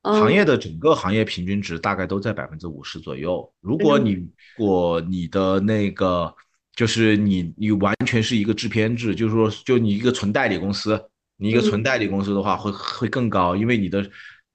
[0.00, 3.46] 行业的整个行业平均值大概都在百分之五十左右。
[3.60, 4.26] 如果你如
[4.56, 6.34] 果你的那个
[6.74, 10.98] 就是你你完全是一个制片制，就是说就你一个纯代理公司，
[11.36, 14.10] 你一个纯代理公司的话会会更高，因为你的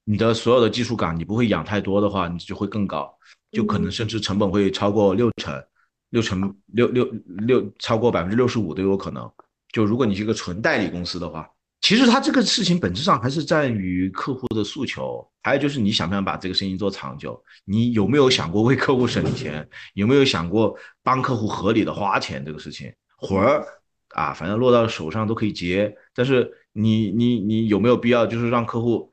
[0.05, 3.15] 你的所有的技术岗你不会养太多的话，你就会更高。
[3.51, 5.63] 就可能甚至成本会超过六成，
[6.09, 9.29] 六成六六六超过百分之六十五都有可能。
[9.71, 11.49] 就如果你是一个纯代理公司的话，
[11.81, 22.91] 其实它这个事情本质上还是在于客户的诉求，还有就是你想不想把这个生意做长久，你有没有想过为客户省钱，有没有想过帮客户合理的花钱这个事情？
[23.17, 23.65] 活儿
[24.09, 29.11] 啊，反正落到手上都可以接，但是你你你有没有必要就是让客户，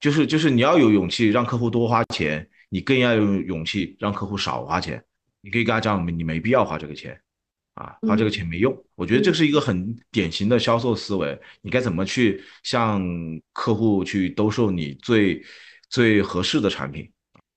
[0.00, 2.48] 就是就是你要有勇气让客户多花钱。
[2.74, 5.00] 你更要有勇气让客户少花钱，
[5.40, 7.16] 你可以跟他讲，你没必要花这个钱，
[7.74, 8.76] 啊，花这个钱没用。
[8.96, 11.40] 我觉得这是一个很典型的销售思维。
[11.62, 13.00] 你该怎么去向
[13.52, 15.40] 客户去兜售你最
[15.88, 17.08] 最合适的产品？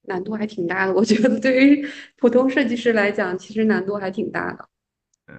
[0.04, 1.84] 难度还挺大的，我觉得对于
[2.18, 4.70] 普通设计师来讲，其实难度还挺大的。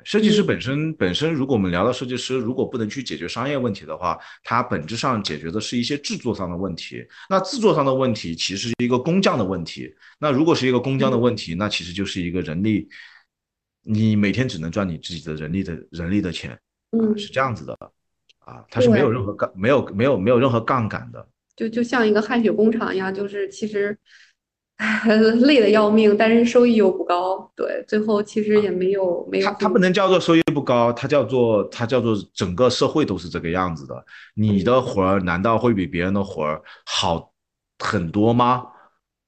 [0.05, 7.03] 设计师本身本身，如果我们聊到设计师，如果不能去解决商业问题的话，它本质上解决的是一些制作上的问题。
[7.31, 9.91] 那制作上的问题其实是一个工匠的问题。
[10.19, 12.87] 那如果是一个工匠的问题，那其实就是一个人力，
[13.83, 16.59] 你每天只能赚你自己的人力的人力的钱，
[16.93, 17.75] 嗯，是这样子的，
[18.41, 21.27] 啊，它是没有任何杠，没有没有没有任何杠杆的，
[21.57, 23.99] 就就像一个汗血工厂一样，就是其实。
[25.43, 29.47] 累的要命，但是收益又不高，对，最后其实也没有没有。
[29.47, 34.05] 它它不能叫做收益不高，它叫做它叫做整个社会都是这个样子的。
[34.35, 37.33] 你的活儿难道会比别人的活儿好
[37.81, 38.65] 很多吗？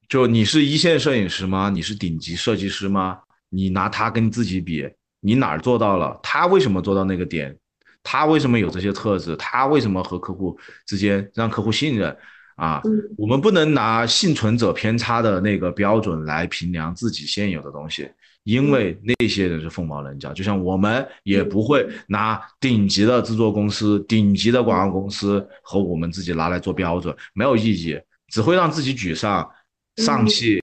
[0.09, 1.68] 就你是一线摄影师吗？
[1.68, 3.18] 你是顶级设计师吗？
[3.48, 4.88] 你拿他跟自己比，
[5.20, 6.18] 你哪儿做到了？
[6.22, 7.57] 他为什么做到那个点？
[8.05, 9.34] 他为什么有这些特质？
[9.36, 12.16] 他为什么和客户之间让客户信任？
[12.61, 12.82] 啊，
[13.16, 18.06] 我们不能拿幸存者偏差的那个标准来评量自己现有的东西，
[18.44, 20.30] 因为那些人是凤毛麟角。
[20.34, 27.98] 就像我们也不会拿顶级的制作公司、顶级的广告公司和我们自己拿来做标准，没有意义，
[28.28, 29.50] 只会让自己沮丧、
[29.96, 30.61] 丧气、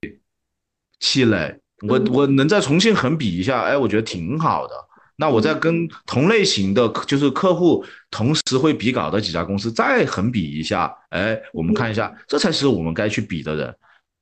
[0.99, 1.59] 气馁。
[1.87, 4.75] 我我能再重新横比一下，哎，我觉得挺好的。
[5.17, 13.75] 那我再跟同类型的，就是客户同时会比稿的几家公司再横比一下，哎，我们看一下，这才是我们该去比的人。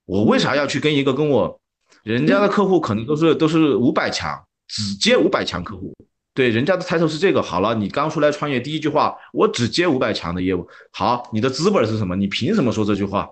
[0.06, 1.60] 我为啥要去跟一个跟我，
[2.04, 5.94] 人家的客户可能都是都是五百强，只接五百强客户，
[6.34, 7.42] 对，人家的 title 是这个。
[7.42, 10.66] 好了，你刚出来创业，第一句话，我只接五百强的业务。
[10.92, 12.16] 好，你的资本是什么？
[12.16, 13.30] 你凭什么说这句话？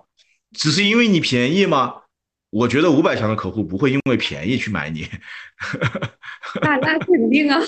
[0.52, 1.94] 只是因为你便宜吗？
[2.54, 5.04] 我觉得五百强的客户不会因为便宜去买你，
[6.62, 7.60] 那那肯定啊，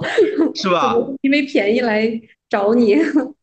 [0.54, 0.94] 是吧？
[1.22, 2.06] 因为便宜来
[2.50, 2.98] 找你。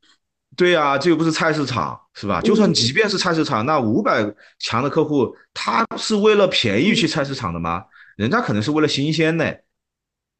[0.56, 2.40] 对呀，这又不是菜市场，是吧？
[2.42, 4.24] 就算即便是菜市场，那五百
[4.60, 7.84] 强的客户，他是为了便宜去菜市场的吗？
[8.16, 9.52] 人家可能是为了新鲜呢，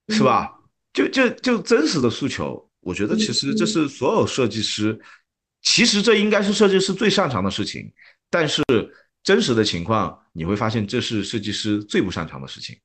[0.10, 0.54] 是吧？
[0.94, 5.00] 就就就真实的诉求，我觉得其实这是所有设计师，
[5.64, 7.92] 其实这应该是设计师最擅长的事情，
[8.30, 8.62] 但是。
[9.26, 12.76] 真实的情况，你会发现这是设计师最不擅长的事情。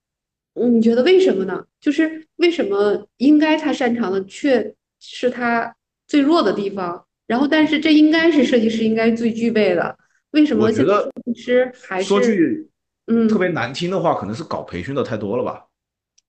[0.55, 1.65] 你觉得为什么呢？
[1.81, 5.73] 就是为什么应该他擅长的，却是他
[6.09, 7.05] 最弱的地方？
[7.29, 9.97] 然后，但是这应该是设计师应该最具备的。
[10.33, 10.73] 为什么？
[10.73, 12.69] 觉得设计师还是说句
[13.07, 15.65] 嗯特别难听的话，可能是搞培训的太多了吧？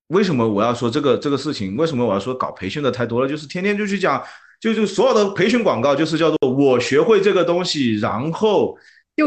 [0.09, 1.75] 为什么我要说这个这个事情？
[1.75, 3.27] 为什么我要说搞培训的太多了？
[3.27, 4.23] 就是天天就去讲，
[4.59, 8.77] 就就所有的培训广告就是叫做我学会这个东西，然后。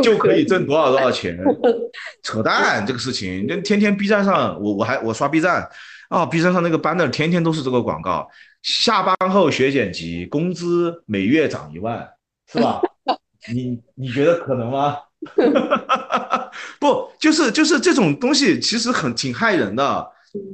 [0.00, 1.36] 就可以挣多少多少钱？
[2.22, 2.86] 扯淡！
[2.86, 5.68] 这个事情，那天天 B 站上，我我还我刷 B 站
[6.08, 8.28] 啊，B 站上那个 banner 天天都是这个广告。
[8.62, 12.08] 下班后学剪辑，工资每月涨一万，
[12.50, 12.80] 是吧？
[13.52, 14.96] 你你觉得可能吗？
[16.78, 20.08] 不，就是就是这种东西，其实很挺害人的。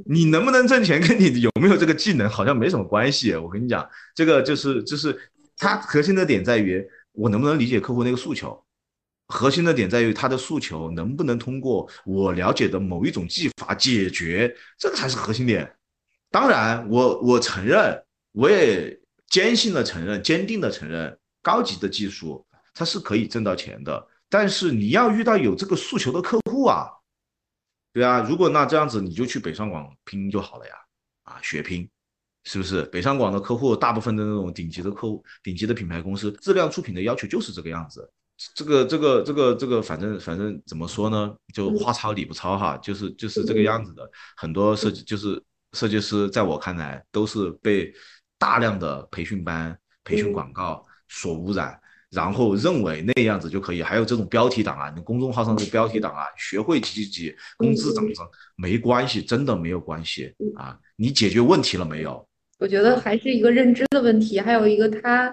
[0.05, 3.35] 你能不能挣钱，跟你有没有这个技能好像没什么关系。
[3.35, 5.17] 我跟你讲，这个就是就是
[5.55, 6.83] 它核心的点在于，
[7.13, 8.61] 我能不能理解客户那个诉求。
[9.29, 15.71] 核心的点在于他的诉求能不能通过我了解的某一种技法解决，这个才是核心点。
[16.31, 24.07] 当然，我我承认，我也坚信的承认，坚定的承认，高级的技术它是可以挣到钱的。
[24.29, 26.87] 但是你要遇到有这个诉求的客户啊，
[27.93, 30.73] 对啊，如果那这样子你就去北上广拼就好了呀，
[31.23, 31.89] 啊，血拼，
[32.43, 32.83] 是不是？
[32.85, 38.11] 北上广的客户大部分的那种顶级的客户、顶级的品牌公司，质量出品的要求就是这个样子。
[38.55, 41.35] 这个这个这个这个，反正反正怎么说呢？
[41.53, 44.09] 就话糙理不糙哈，就是就是这个样子的。
[44.37, 45.41] 很多设计就是
[45.73, 47.93] 设计师，在我看来都是被
[48.37, 51.79] 大量的培训班、培训广告所污染。
[52.11, 62.27] 然后认为那样子就可以，还有这种标题党啊，你公众号上的标题党啊，学会几几几，工资涨涨，没关系，真的没有关系啊，你解决问题了没有？
[62.57, 65.31] 我觉得还是一个认知的问题，还有一个他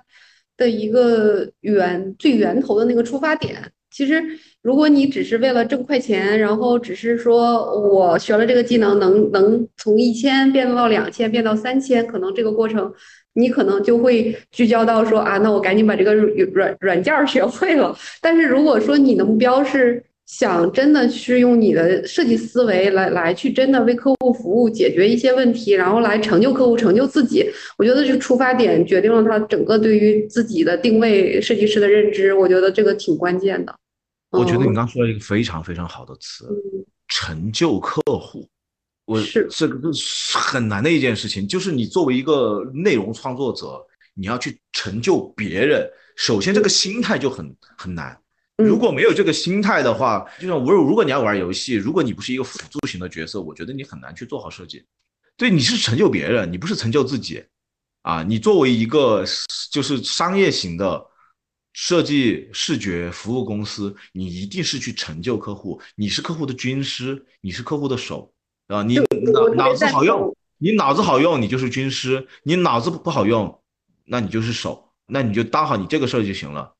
[0.57, 3.57] 的一个源最源头的那个出发点。
[3.91, 4.23] 其实，
[4.63, 12.93] 如果你只是为了挣快钱，然后只是说我学了这个技能，能能从一千变到两千，变到三千，可能这个过程。
[13.39, 17.95] 你可能就会聚焦到说啊，那我赶紧把这个软软件学会了。
[18.23, 27.49] 但是如果说你的目标是想真的是用你的设计思维来来去真的为客户服务，解决一些问题，然后来成就客户、成就自己，
[27.79, 32.35] 我觉得这出发点决定了他整个对于自己的定位、设计师的认知。
[32.35, 33.75] 我觉得这个挺关键的。
[34.31, 36.45] 我觉得你刚说了一个非常非常好的词，
[37.07, 38.47] 成就客户。
[39.05, 43.81] 我是这个是很难的一件事情，就是你作为一个内容创作者，
[44.15, 48.19] 你要去成就别人，首先这个心态就很很难。
[48.65, 54.85] 如果没有这个心态的话，就像我如果你要玩游戏，如果你不是一个辅助型的角色，我觉得你很难去做好设计。
[55.37, 57.45] 对，你是成就别人，你不是成就自己
[58.03, 58.23] 啊！
[58.23, 59.25] 你作为一个
[59.71, 61.07] 就是商业型的
[61.75, 68.33] 设计视觉服务公司，你一定是去成就客户，你是客户的军师，你是客户的手。
[68.69, 73.61] 啊，你脑脑子好用，你脑子好用，你就是军师；你脑子不好用，
[74.07, 76.75] 那你就是手，那你就当好你这个事儿就行了。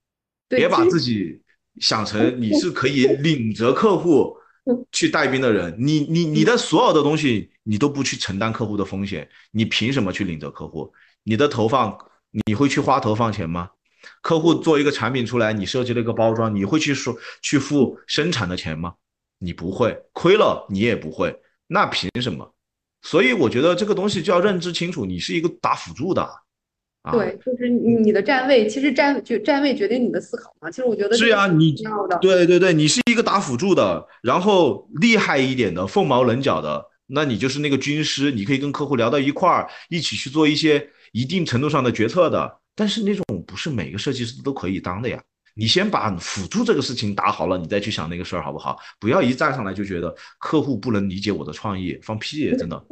[0.49, 1.43] 别把自己
[1.81, 4.37] 想成你是可以领着客户
[4.93, 10.93] 去带兵的人，你你你的所有的东西你都不去承担客户的风险，你凭什么去领着客户？
[11.23, 11.97] 你的投放
[12.47, 13.71] 你会去花投放钱吗？
[14.23, 18.95] 客户做一个产品出来，你设计了一个包装，你会去说去付生产的钱吗？
[19.39, 21.37] 你不会，亏了你也不会。
[21.67, 22.55] 那凭什么？
[23.03, 26.29] 所以我觉得这个东西就要认知清楚，你是一个打辅助的，
[27.07, 30.69] 啊，对，就是你的站位，其实站就站位决定你的思考嘛。
[30.69, 31.73] 其实我觉得是啊，你
[32.21, 42.59] 对对对，你是一个打辅助的，然后厉害一点的，凤毛麟角的，那你就是那个军师，你可以跟客户聊到一块儿，一起去做一些一定程度上的决策的。
[42.75, 45.23] 但是那种不是每个设计师都可以当的呀。
[45.55, 48.77] 你先把辅助这个事情打好了，你再去想那个事儿好不好？
[48.99, 52.85] 不要一站上来就觉得客户不能理解我的创意，放屁，真的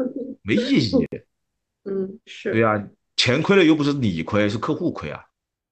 [0.43, 1.05] 没意义。
[1.85, 2.83] 嗯，是对呀，
[3.17, 5.21] 钱亏了又不是你亏，是客户亏啊。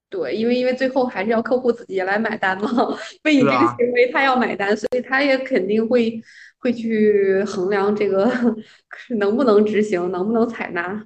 [0.09, 2.69] 对，因为因为最后还是要客户自己来买单嘛，
[3.25, 6.21] 为你这个行为他要买单，所以他也肯定会
[6.59, 8.31] 会去衡量这个
[9.19, 11.05] 能不能执行，能不能采纳。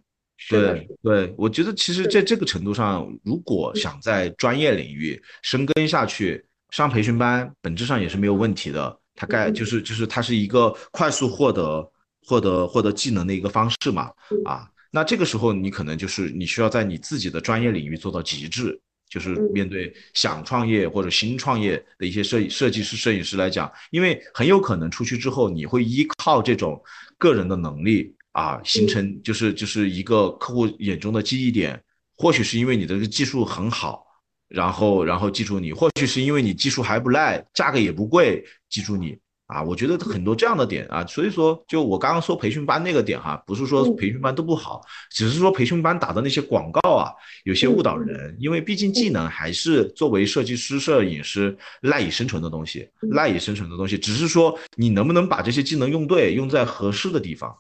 [0.51, 8.99] 对对，我觉得其实在这个程度上，如果想在专业领域深耕下去，上培训班本质上也是没有问题的。
[9.15, 11.91] 它该就是就是它是一个快速获得
[12.27, 14.11] 获得获得技能的一个方式嘛。
[14.45, 26.83] 啊，那这个时候你可能就是你需要在你自己的专业领域做到极致，就是面对想创业或者新创业的一些设设计师、摄影师来讲，因为很有可能出去之后你会依靠这种
[27.19, 28.15] 个人的能力。
[28.37, 31.83] 啊，形成就是就是一个客户眼中的记忆点，
[32.19, 34.05] 或许是因为你的技术很好，
[34.47, 39.17] 然后然后记住你，或许是因为你技术还不赖，价格也不贵，记住你
[39.47, 39.63] 啊。
[39.63, 44.81] 我觉得很多这样的点啊，所以说就我刚刚说培训班那个点哈，不是说培训班都不好，
[45.11, 47.13] 只是说培训班打的那些广告啊，
[47.45, 57.57] 有些误导人，因为毕竟技能还是作为设计师、摄影师赖以生存的东西，赖以生存的东西，只是说你能不能把这些技能用对，用在合适的地方。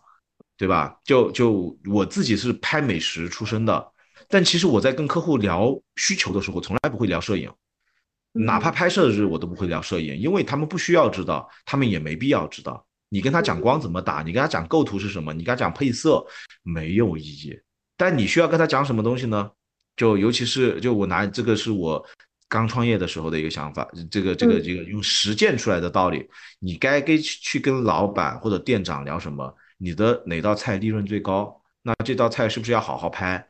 [0.59, 0.97] 对吧？
[1.05, 3.87] 就就我自己是拍美食出身的，
[4.26, 7.53] 但其实我在跟客户聊需求的时候，从来不会聊摄影，
[8.39, 12.87] 哪怕拍摄日我都不会聊摄影，因为他们不需要知道，他们也没必要知道。
[13.09, 16.24] 你跟他讲光怎么打，你跟他讲构图是什么，你跟他讲配色
[16.62, 17.59] 没有意义。
[17.97, 19.51] 但你需要跟他讲什么东西呢？
[19.97, 22.05] 就尤其是就我拿这个是我
[22.49, 26.28] 刚创业的时候的一个想法，这个这个这个用实践出来的道理，
[26.59, 29.55] 你该跟去跟老板或者店长聊什么？
[29.78, 31.62] 你的哪道菜利润最高？
[31.82, 33.47] 那这道菜是不是要好好拍？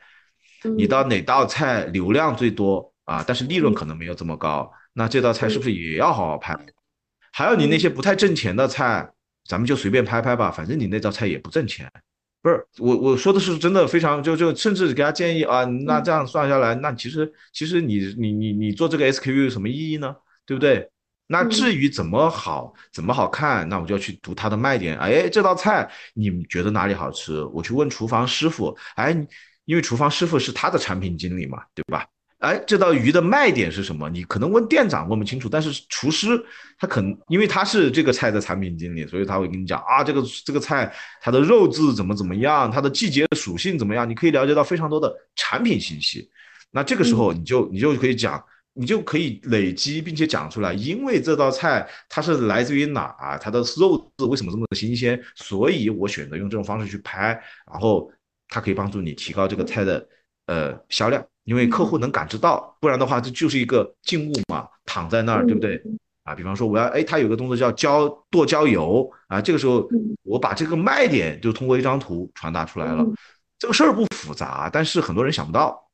[0.77, 3.23] 你到哪道菜流量最多啊？
[3.25, 6.55] 但是利润可能没有这么高，那这道菜是不是也要好好拍？
[7.31, 9.09] 还有你那些不太挣钱的菜，
[9.45, 11.91] 咱们就随便拍拍吧，反正你那道菜也不挣钱。
[12.41, 20.15] 不是我我说的是真的非常就就甚至给他建议啊，那这样算下来，那其实其实你你你你做这个 SKU 有什么意义呢？
[20.45, 20.89] 对不对？
[21.29, 24.97] 那至于怎么好，怎么好看，那我就要去读它的卖点。
[24.97, 27.43] 哎，这道菜你们觉得哪里好吃？
[27.45, 28.73] 我去问厨房师傅。
[28.95, 29.11] 哎，
[29.65, 32.05] 因为厨房师傅是他的产品经理嘛，对吧？
[32.39, 34.07] 哎，这道鱼的卖点是什么？
[34.09, 36.39] 你可能问店长问不清楚，但是厨师
[36.77, 46.29] 他可能因为他是这个菜的产品经理，所以他会跟你讲啊，这个这个菜它的肉质怎么怎么样，它的季节属性怎么样，你可以了解到非常多的产品信息。
[46.69, 57.29] 那这个时候你就你就可以讲，你就可以累积并且讲出来，因为这道菜它是来自于哪，它的肉质为什么这么的新鲜，所以我选择用这种方式去拍，
[57.71, 58.11] 然后
[58.47, 60.07] 它可以帮助你提高这个菜的
[60.45, 61.25] 呃销量。
[61.47, 65.81] 因为客户能感知到，不然的话这就是一个静物嘛，躺在那儿，对不对？
[66.25, 69.87] 啊，比方说我要，哎，他有个动作叫浇剁椒油啊，这个时候
[70.23, 73.05] 我把这个卖点就通过一张图传达出来了，
[73.57, 75.86] 这个事儿不复杂，但是很多人想不到。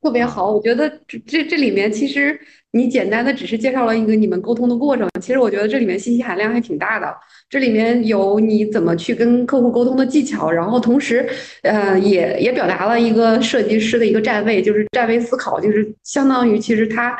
[0.00, 2.38] 特别好，我觉得这这这里面其实
[2.72, 7.12] 你简单的只是介绍了一个你们沟通的过程，其实我觉得这里面信息含量还挺大的。
[7.50, 11.26] 这里面有你怎么去跟客户沟通的技巧，然后同时，
[11.62, 17.16] 呃，也也表达了一个设计师的一个站位，就是站位思考，就是相当于其实他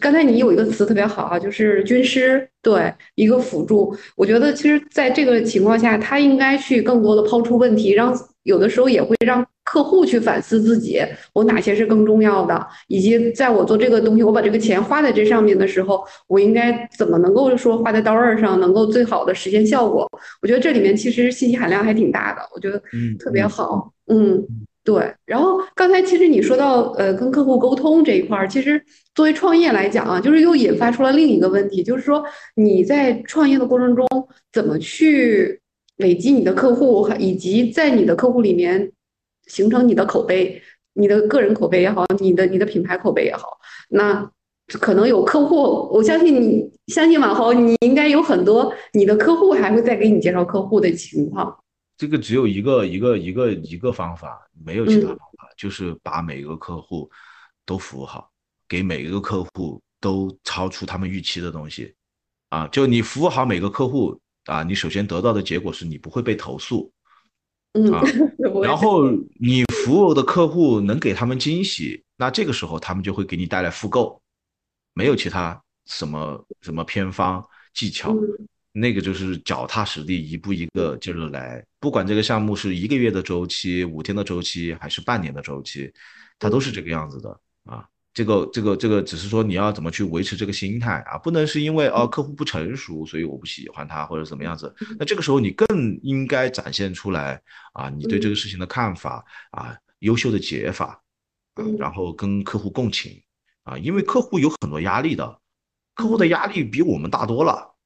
[0.00, 3.94] 刚才你有一个词特别好啊，就是军师，对，一个辅助。
[4.16, 8.12] 我觉得其实在这个情况下，他应该去更多的抛出问题，让
[8.48, 9.46] 有的时候也会让。
[9.70, 10.98] 客户去反思自己，
[11.34, 20.08] 我哪些是更重要的，以及在我做这个东西，我把这个钱花在这上面的时候，我应该怎么能够说花在刀刃上，能够最好的实现效果？
[20.40, 22.82] 我觉得这里面其实信息含量还挺大的，我觉得
[23.18, 23.92] 特别好。
[24.06, 24.42] 嗯，
[24.82, 25.14] 对。
[25.26, 28.82] 然后刚才其实你说到呃跟客户沟通这一块儿，其实
[29.14, 32.24] 作为创业来讲啊，就是又引发出了另一个问题，就是说
[32.54, 34.06] 你在创业的过程中
[34.50, 35.60] 怎么去
[35.98, 38.90] 累积你的客户，以及在你的客户里面。
[39.46, 40.60] 形成你的口碑，
[40.92, 44.30] 你的个人口碑也好，你的你的品牌口碑也好，那
[44.66, 51.58] 可能有客户，我相信你，相信往后，你应该有很多你的客户还会再给你介绍客户的情况。
[51.96, 57.10] 这个只有一个一个一个一个方法，没有其他方法，就是把每个客户
[57.64, 58.30] 都服务好，
[58.68, 61.94] 给每一个客户都超出他们预期的东西
[62.50, 62.68] 啊！
[62.68, 66.92] 就你服务好每个客户啊，你首先得到的结果是你不会被投诉。
[67.92, 68.02] 啊，
[68.62, 74.20] 然后你服务的客户能给他们惊喜，那这个时候他们就会给你带来复购，
[74.94, 78.16] 没有其他什么什么偏方技巧，
[78.72, 81.64] 那个就是脚踏实地，一步一个劲儿来。
[81.78, 85.92] 不管这个项目是一个月的周期、五天的周期，还是半年的周期，
[86.38, 87.86] 它都是这个样子的啊。
[88.18, 94.74] 这个这个这个只是说你要怎么去维持这个心态啊，不能是因为哦客户不成熟，所以我不喜欢他或者怎么样子。
[94.98, 97.40] 那这个时候你更应该展现出来
[97.74, 101.00] 啊，你对这个事情的看法啊，优秀的解法
[101.54, 103.22] 啊，然后跟客户共情
[103.62, 105.38] 啊，因为客户有很多压力的，
[105.94, 107.76] 客户的压力比我们大多了。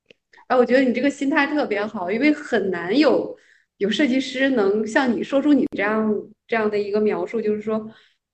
[0.47, 3.37] 哎，我觉得你这个心态特别好，因为很难有
[3.77, 6.11] 有设计师能像你说出你这样
[6.47, 7.87] 这样的一个描述，就是说。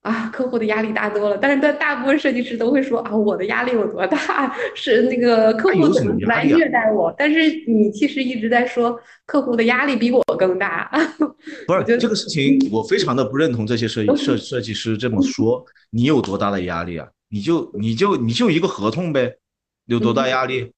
[0.09, 4.57] 啊，客户的压力大多了，但是，大大部分设计师都会说啊，我的压力有多大？
[4.75, 7.15] 是那个客户怎么来虐待我？
[7.19, 10.91] 但是你其实一直在说客户的压力比我更大。
[11.67, 15.63] 不是这个事情，我非常的不认同这些设计 设设计师这么说。
[15.91, 17.07] 你有多大的压力啊？
[17.29, 19.37] 你就你就你就一个合同呗，
[19.85, 20.73] 有多大压力？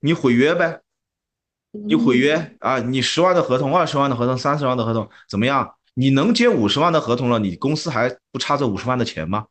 [0.00, 0.80] 你毁约呗，
[1.72, 2.78] 你毁约啊？
[2.78, 5.75] 你十万的合同，二十万的合同，三十万的合同，怎么样？
[5.98, 9.46] 你能接五十万的合同了，你公司还不差这五十万的钱吗？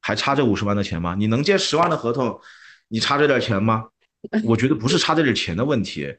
[0.00, 1.16] 还差这五十万的钱吗？
[1.18, 2.38] 你能接十万的合同，
[2.86, 3.84] 你差这点钱吗？
[4.44, 6.14] 我觉得不是差这点钱的问题，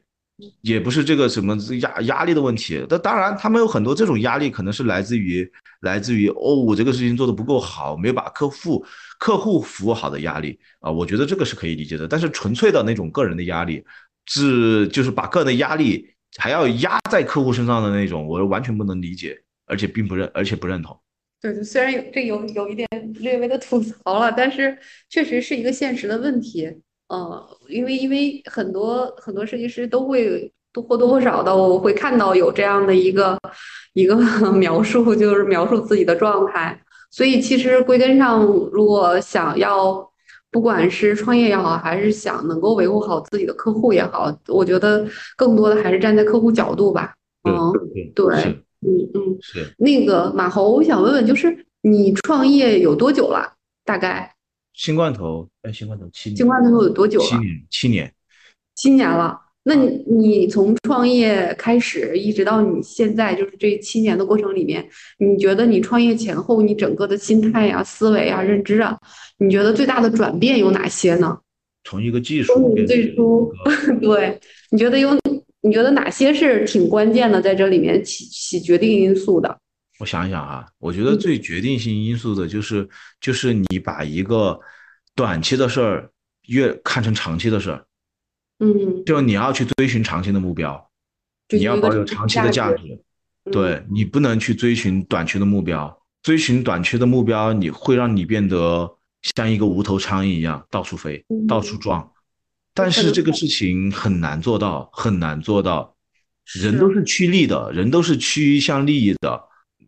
[0.60, 2.86] 也不是这个什么压压力的问题。
[2.90, 5.50] 那当然，他们有很多这种压力，可能是来自于
[5.80, 8.86] 来自于哦，我这个事情做的不够好，没有把客户
[9.20, 10.92] 客户服务好的压力啊。
[10.92, 12.06] 我觉得这个是可以理解的。
[12.08, 13.82] 但是纯粹的那种个人的压力，
[14.26, 16.08] 是就是把个人的压力
[16.38, 19.42] 还要压在客户身上的那种，我完全不能理解。
[19.66, 20.98] 而且并不认，而且不认同。
[21.42, 22.88] 对，虽然有这有有一点
[23.20, 24.76] 略微的吐槽了，但是
[25.10, 26.72] 确实是一个现实的问题。
[27.08, 33.38] 呃，因为因为很多很多设计师都会都或多或少的，我会看到有这样的一个
[33.94, 34.16] 一个
[34.54, 36.82] 描述，就是描述自己的状态。
[37.12, 40.10] 所以其实归根上，如果想要
[40.50, 45.06] 不管是创业也好，还是想能够维护好自己的客户也好，我觉得
[45.38, 47.14] 更多的还是站在客户角度吧。
[47.44, 47.72] 嗯，
[48.16, 48.65] 对。
[48.86, 53.54] 嗯嗯，是那个马猴，我想问问，就是你创业有多久了？
[53.84, 54.34] 大概
[54.74, 57.26] 新罐头，哎，新罐头七年，新罐头有多久了？
[57.26, 58.14] 七年，七年，
[58.76, 59.42] 七年了。
[59.68, 64.88] 那你你从创业开始，一直到你现在，就是这七年的过程里面，
[65.18, 68.96] 你觉得你创业前后，你整个的心态呀、思维啊、认知啊，
[69.40, 71.40] 你觉得最大的转变有哪些呢？
[71.84, 73.52] 从一个技术，最初，
[74.02, 74.40] 对，
[74.70, 75.18] 你觉得有？
[75.66, 79.60] 你觉得哪些是挺关键的，在这里面起起决定因素的？
[80.00, 82.88] 我想一想啊，我觉得最决定性因素的就是，
[83.20, 84.60] 就是你把一个
[85.16, 86.12] 短期的事儿
[86.50, 87.84] 越看成长期的事儿，
[88.60, 90.88] 嗯，就你要去追寻长期的目标，
[91.50, 93.02] 你要保有长期的价值，
[93.52, 102.12] 对你不能去追寻短期的目标，追寻短期的目标，你会让你变得像一个无头苍蝇一样到处飞，到处撞，
[102.76, 105.96] 但是这个事情很难做到，很难做到，
[106.62, 109.42] 人都是趋利的，人都是趋向利益的。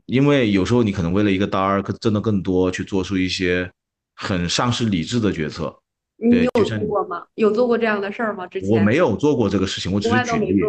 [0.05, 3.69] 因为有时候你可能为了一个单儿，挣的更多，去做出一些
[4.15, 5.77] 很丧失理智的决策。
[6.15, 7.25] 你有做过吗？
[7.35, 8.47] 有做过这样的事儿吗？
[8.47, 10.61] 之前我没有做过这个事情，我只是举例。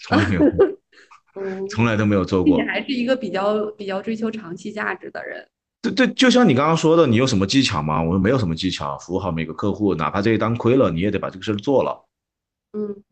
[0.00, 0.42] 从来没有，
[1.40, 2.56] 嗯，从来都没有做过。
[2.56, 5.46] 你还是一个比较比较追求长期价值的人。
[5.90, 8.02] 对对，就像你刚刚说的，你有什么技巧吗？
[8.02, 12.04] 我说没有什么技巧，服务好每个客户，哪怕这一单亏了，你也得把这个事儿做了。
[12.72, 13.02] 嗯，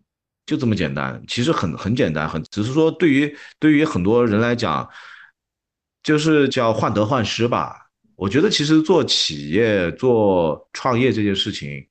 [0.46, 1.22] 就这么简单。
[1.26, 4.88] 其实很很简单，很只是说对于对于很多人来讲。
[6.04, 7.88] 就是叫患得患失吧。
[8.14, 11.82] 我觉得其实做企业、做创业这件事情，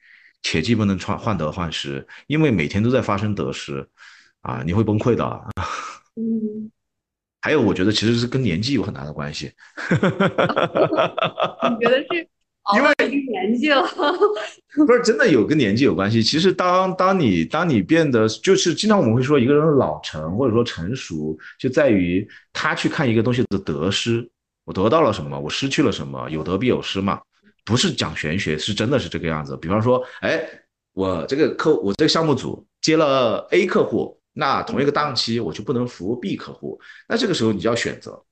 [0.44, 3.84] 切记不能创患得患失，因为每天都在发生得失，
[4.42, 5.26] 啊，你会崩溃的。
[6.16, 6.70] 嗯。
[7.44, 9.52] 还有，我觉得其实是跟年纪有很大的关系。
[9.92, 12.28] 你觉得是？
[12.78, 12.94] 因为
[13.28, 13.86] 年纪了。
[14.88, 16.24] 不是真的有跟年纪有关系。
[16.24, 24.26] 其实当当你当你变得就是经常我们会说一个人的老成或者说成熟，就在于他去看一个东西的得失，
[24.64, 27.20] 我得到了什么，我失去了什么，有得必有失嘛，
[27.66, 29.58] 不是讲玄学，是真的是这个样子。
[29.58, 30.42] 比方说，哎，
[30.94, 38.24] 我这个客我这个项目组接了 A 客户，那同一个档期我就不能服务 B 客户，那这个时候你就要选择。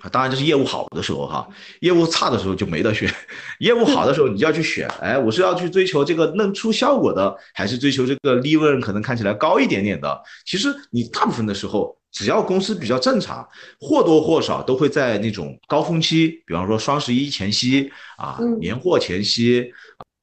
[0.00, 1.48] 啊当然，这是业务好的时候哈，
[1.80, 3.08] 业务差的时候就没得选。
[3.60, 10.22] 业务好的时候，你就要去选，哎，我是要去追求这个能出效果的，还是追求这个利润可能看起来高一点点的？
[10.44, 13.48] 其实你大部分的时候，只要公司比较正常，
[13.80, 19.72] 或多或少都会在那种高峰期，比方说双十一前夕啊，年货前夕，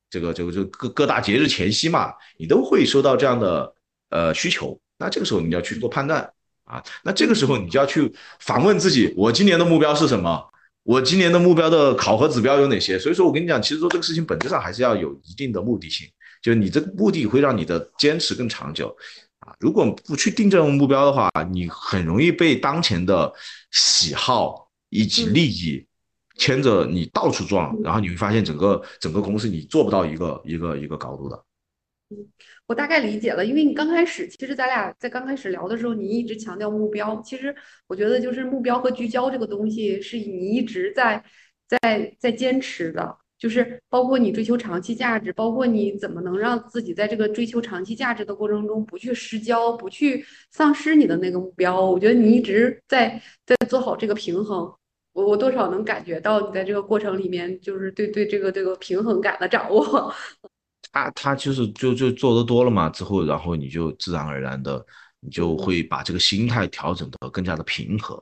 [0.09, 3.73] 这个这个这各各大节日前夕嘛，你都会收到这样的
[4.09, 4.77] 呃需求。
[5.01, 6.31] 那这个时候你要去做判断。
[6.63, 8.09] 啊，那这个时候你就要去
[8.39, 10.41] 反问自己，我今年的目标是什么？
[10.83, 12.97] 我今年的目标的考核指标有哪些？
[12.97, 16.07] 所以说我跟你讲，其实做这个事情本质上还是要有一定的目的性，
[16.41, 18.95] 就是你这个目的会让你的坚持更长久。
[19.39, 23.33] 啊，如果不去定这种目标的话，你很容易被当前的
[23.71, 25.85] 喜好以及利益
[26.37, 31.43] 牵着你到处撞，然后你会发现整个整个公司你做不到一个一个一个高度的。
[32.71, 37.21] 我大概理解了，因为你刚开始，其实咱俩在刚开始聊的时候，你一直强调目标。
[37.21, 37.53] 其实
[37.85, 41.21] 我觉得，就是目标和聚焦这个东西，是你一直在
[41.67, 51.81] 在在坚持的，就是包括你追求长期价值，包括你怎么能让自己在这个追求长期价值的过程中不去失焦，不去丧失你的那个目标。
[51.81, 54.73] 我觉得你一直在在做好这个平衡，
[55.11, 60.13] 我我多少能感觉到你在这个过程里面，就是对对这个这个平衡感的掌握。
[60.91, 64.85] 他他就是就就做的多了嘛，之后然后你就自然而然的，
[65.21, 68.21] 你就会把这个心态调整的更加的平和，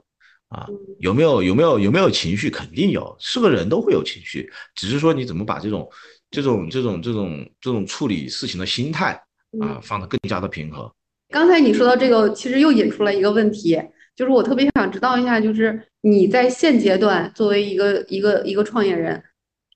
[0.50, 0.68] 啊，
[1.00, 2.48] 有没有有没有有没有情绪？
[2.48, 5.90] 肯定有，是个人都会有情绪，只是说你怎么把这种
[6.30, 9.20] 这种这种这种这种处理事情的心态
[9.60, 10.94] 啊放得更加的平和。
[11.30, 13.82] 刚才你说到这个，其实又引出了一个问题，
[14.16, 19.24] 就是我特别想知道一下，就是你在现阶段作为一个一个一个创业人，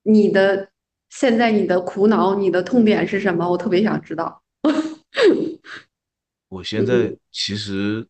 [0.03, 0.69] 你的。
[1.15, 3.47] 现在你的苦恼、你的痛点是什么？
[3.47, 4.41] 我特别想知道。
[6.49, 8.05] 我现在其实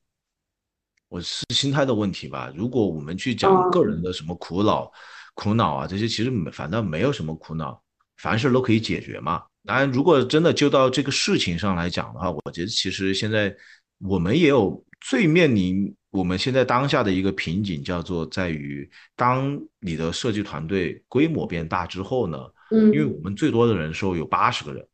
[1.10, 2.52] 我是心态的问题吧。
[2.56, 4.90] 如果我们去讲个人的什么苦恼、
[5.34, 7.84] 苦恼啊这些，其实反倒没有什么苦恼，
[8.18, 9.44] 凡事都可以解决嘛。
[9.66, 13.54] 当然，如果真的就到这个事情上来讲的话，我觉得其实现在
[14.00, 22.40] 我们也有最面临我们现在当下的一个瓶颈，叫做在于当你的设计团队规模变大之后呢。
[22.72, 24.88] 嗯，因为我们最多的人数有八十个人，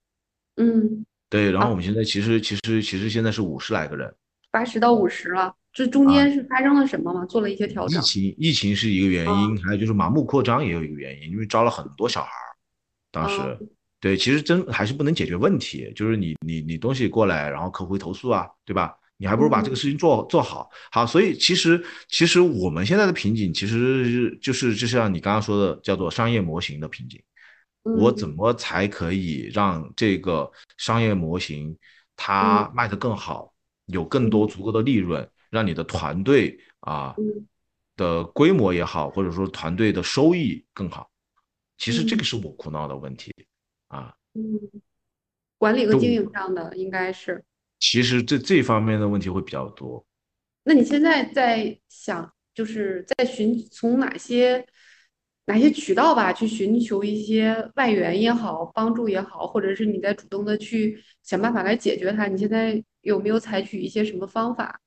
[0.58, 4.14] 嗯，对，然后我们现在其实其实其实现在是五十来个人，
[4.52, 7.26] 八十到五十了，这中间是发生了什么吗？
[7.26, 8.00] 做了一些调整。
[8.00, 12.50] 疫情疫情是一个原因，还有就是盲目扩张也有一个原因，因为招了很多小孩儿，
[13.12, 13.38] 当时，
[14.02, 18.96] 对，其实真还是不能解决问题，就是你你你东西过来，然后客户会投诉啊，对吧？
[19.22, 27.22] 你还不如把这个事情做做好，好，所以其实其实我们现在的瓶颈，其实就是就像你刚刚说的，叫做商业模型的瓶颈。
[27.98, 31.78] 我怎么才可以让这个商业模型
[32.16, 33.54] 它卖得更好，
[33.86, 37.16] 有更多足够的利润，让你的团队啊
[37.96, 41.10] 的规模也好，或者说团队的收益更好？
[41.78, 43.34] 其实这个是我苦恼的问题
[43.88, 44.14] 啊。
[44.34, 44.60] 嗯，
[45.58, 47.44] 管理和经营上的应该是。
[47.80, 50.06] 其实这这方面的问题会比较多。
[50.64, 52.34] 那你现在在想？
[52.52, 54.68] 就是在寻从哪些
[55.50, 62.28] 哪些渠道吧，去寻求一些外援也好，帮助也好，或者是你在主动的去想办法来解决它。
[62.28, 64.80] 你现在有没有采取一些什么方法？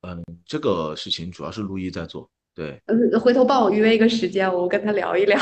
[0.00, 2.26] 嗯，这个事情主要是陆毅在做。
[2.54, 5.38] 对，嗯，回头帮我约一个时间，我跟他聊一聊。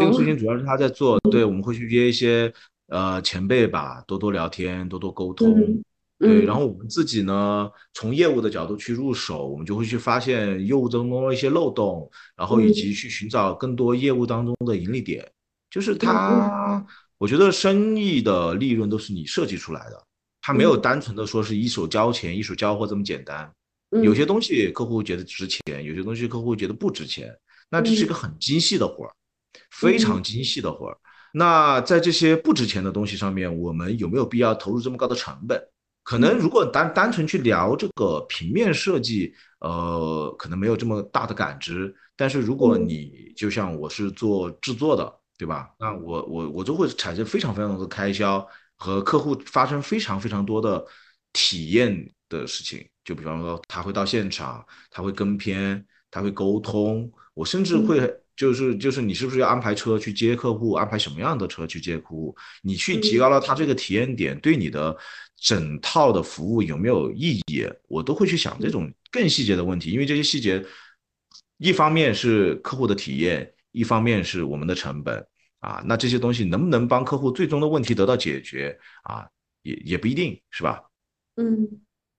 [0.00, 2.52] 这个事情主要是他在做，对，我们会去约一些
[2.88, 5.80] 呃前辈吧，多多聊天，多多沟通。
[6.18, 15.30] 对，然后我们自己呢，从业务的角度去入手，我们就会去发现业务当中的一些漏洞，然后以及去寻找更多业务当中的盈利点。
[15.70, 16.84] 就是它，
[17.18, 20.04] 我觉得生意的利润都是你设计出来的，
[20.40, 23.48] 它没有单纯的说是一手交钱一手交货这么简单。
[24.02, 27.32] 有些东西客户觉得值钱，有些东西客户觉得不值钱，
[27.70, 29.12] 那这是一个很精细的活儿，
[29.70, 30.98] 非常精细的活儿。
[31.32, 35.62] 那在这些不值钱的东西上面，我们有没有必要投入这么高的成本？
[36.08, 39.30] 可能如果单单纯去聊这个平面设计，
[39.60, 41.94] 呃，可能没有这么大的感知。
[42.16, 45.68] 但是如果你就像我是做制作的，对吧？
[45.78, 48.48] 那我我我就会产生非常非常多的开销，
[48.78, 50.82] 和客户发生非常非常多的
[51.34, 52.88] 体验的事情。
[53.04, 57.12] 就比方说，他会到现场，他会跟片，他会沟通。
[57.34, 60.72] 我甚至会就是就是你是不是要安排车去接客户？
[60.72, 62.34] 安排什么样的车去接客户？
[62.62, 64.96] 你去提高了他这个体验点，对你的
[65.40, 67.66] 整套的服务有没有意义？
[67.88, 70.64] 我都会去想这种更细节的问题，因为这些细节，
[71.56, 75.26] 一方面是客户的体验，一方面是我们的成本
[75.60, 75.82] 啊。
[75.86, 79.26] 那这些东西能不能帮客户最终的问题得到解决啊？
[79.62, 80.82] 也也不一定是吧？
[81.36, 81.68] 嗯。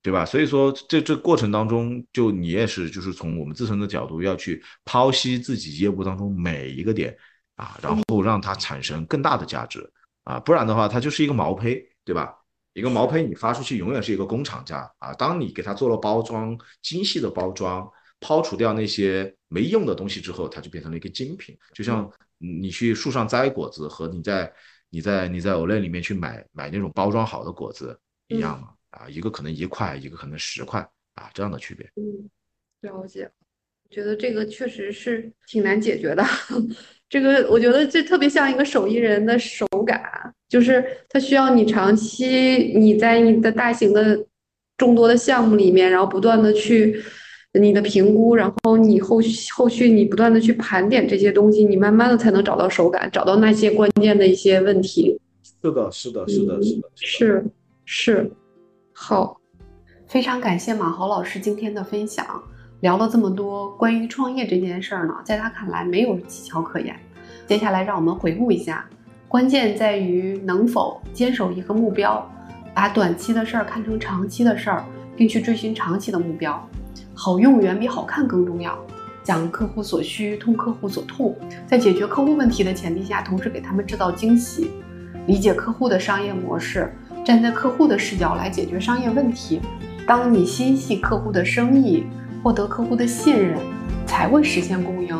[0.01, 0.23] 对吧？
[0.23, 7.13] 所以说，这这过程当中，就你也是，就是从我们自身的角度要去剖析自己业务当中每一个点
[7.55, 9.91] 啊，然后让它产生更大的价值
[10.23, 12.33] 啊，不然的话，它就是一个毛坯，对吧？
[12.73, 15.13] 一个毛坯你发出去永远是一个工厂价啊。
[15.13, 17.89] 当你给它做了包装，精细的包装，
[18.19, 21.57] 抛除掉那些没用的东西之后，它就变成了一个精品。
[21.73, 24.53] 就像你去树上摘果子和你在
[24.89, 28.73] 你在你在 Olay 里面去买买那种包装好的果子一样嘛。
[28.91, 30.81] 啊，一个可能一块，一个可能十块
[31.13, 31.87] 啊，这样的区别。
[31.95, 32.27] 嗯，
[32.81, 33.31] 了解。
[33.89, 36.23] 觉得这个确实是挺难解决的。
[37.09, 40.01] 这个我觉得这特别像一个手艺人的手感，
[40.47, 44.23] 就是它需要你长期你在你的大型的
[44.77, 47.01] 众多的项目里面，然后不断的去
[47.59, 55.19] 你的评估，然后你后续后续你不断的去盘点这些东西，你慢慢的才能找到手感，找到那些关键的一些问题。
[55.63, 57.45] 是的，是的，是的，是的，是
[57.85, 58.31] 是。
[58.93, 59.41] 好，
[60.05, 62.43] 非常感谢马豪老师今天的分享，
[62.81, 66.95] 聊了这么多关于创业这件事儿呢，在他看来没有技巧可言。
[67.45, 68.85] 接下来让我们回顾一下，
[69.27, 72.25] 关键在于能否坚守一个目标，
[72.73, 74.85] 把短期的事儿看成长期的事儿，
[75.17, 76.67] 并去追寻长期的目标。
[77.13, 78.77] 好用远比好看更重要。
[79.23, 81.35] 讲客户所需，通客户所痛，
[81.67, 84.71] 在解决客户问题的前提下，同时给他们制造惊喜，
[85.27, 86.91] 理解客户的商业模式。
[87.25, 89.59] 站在客户的视角来解决商业问题。
[90.07, 92.05] 当你心系客户的生意，
[92.43, 93.57] 获得客户的信任，
[94.05, 95.15] 才会实现共赢。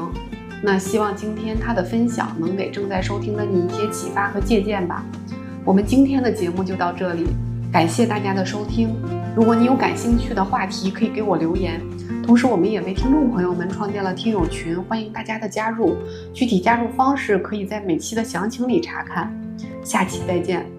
[0.62, 5.04] 那希望今天他的分享能给正在收听的你一些启发和借鉴吧。
[5.64, 7.28] 我们今天的节目就到这里，
[7.72, 8.94] 感谢大家的收听。
[9.36, 11.80] 如果你有感兴趣的话题，可以给我留言。
[12.26, 15.96] 同时，我们也为听众朋友们创建了听友群，欢迎大家的加入。
[16.34, 19.34] 具体加入方式可以在每期的详情里查看。
[19.84, 20.78] 下期再见。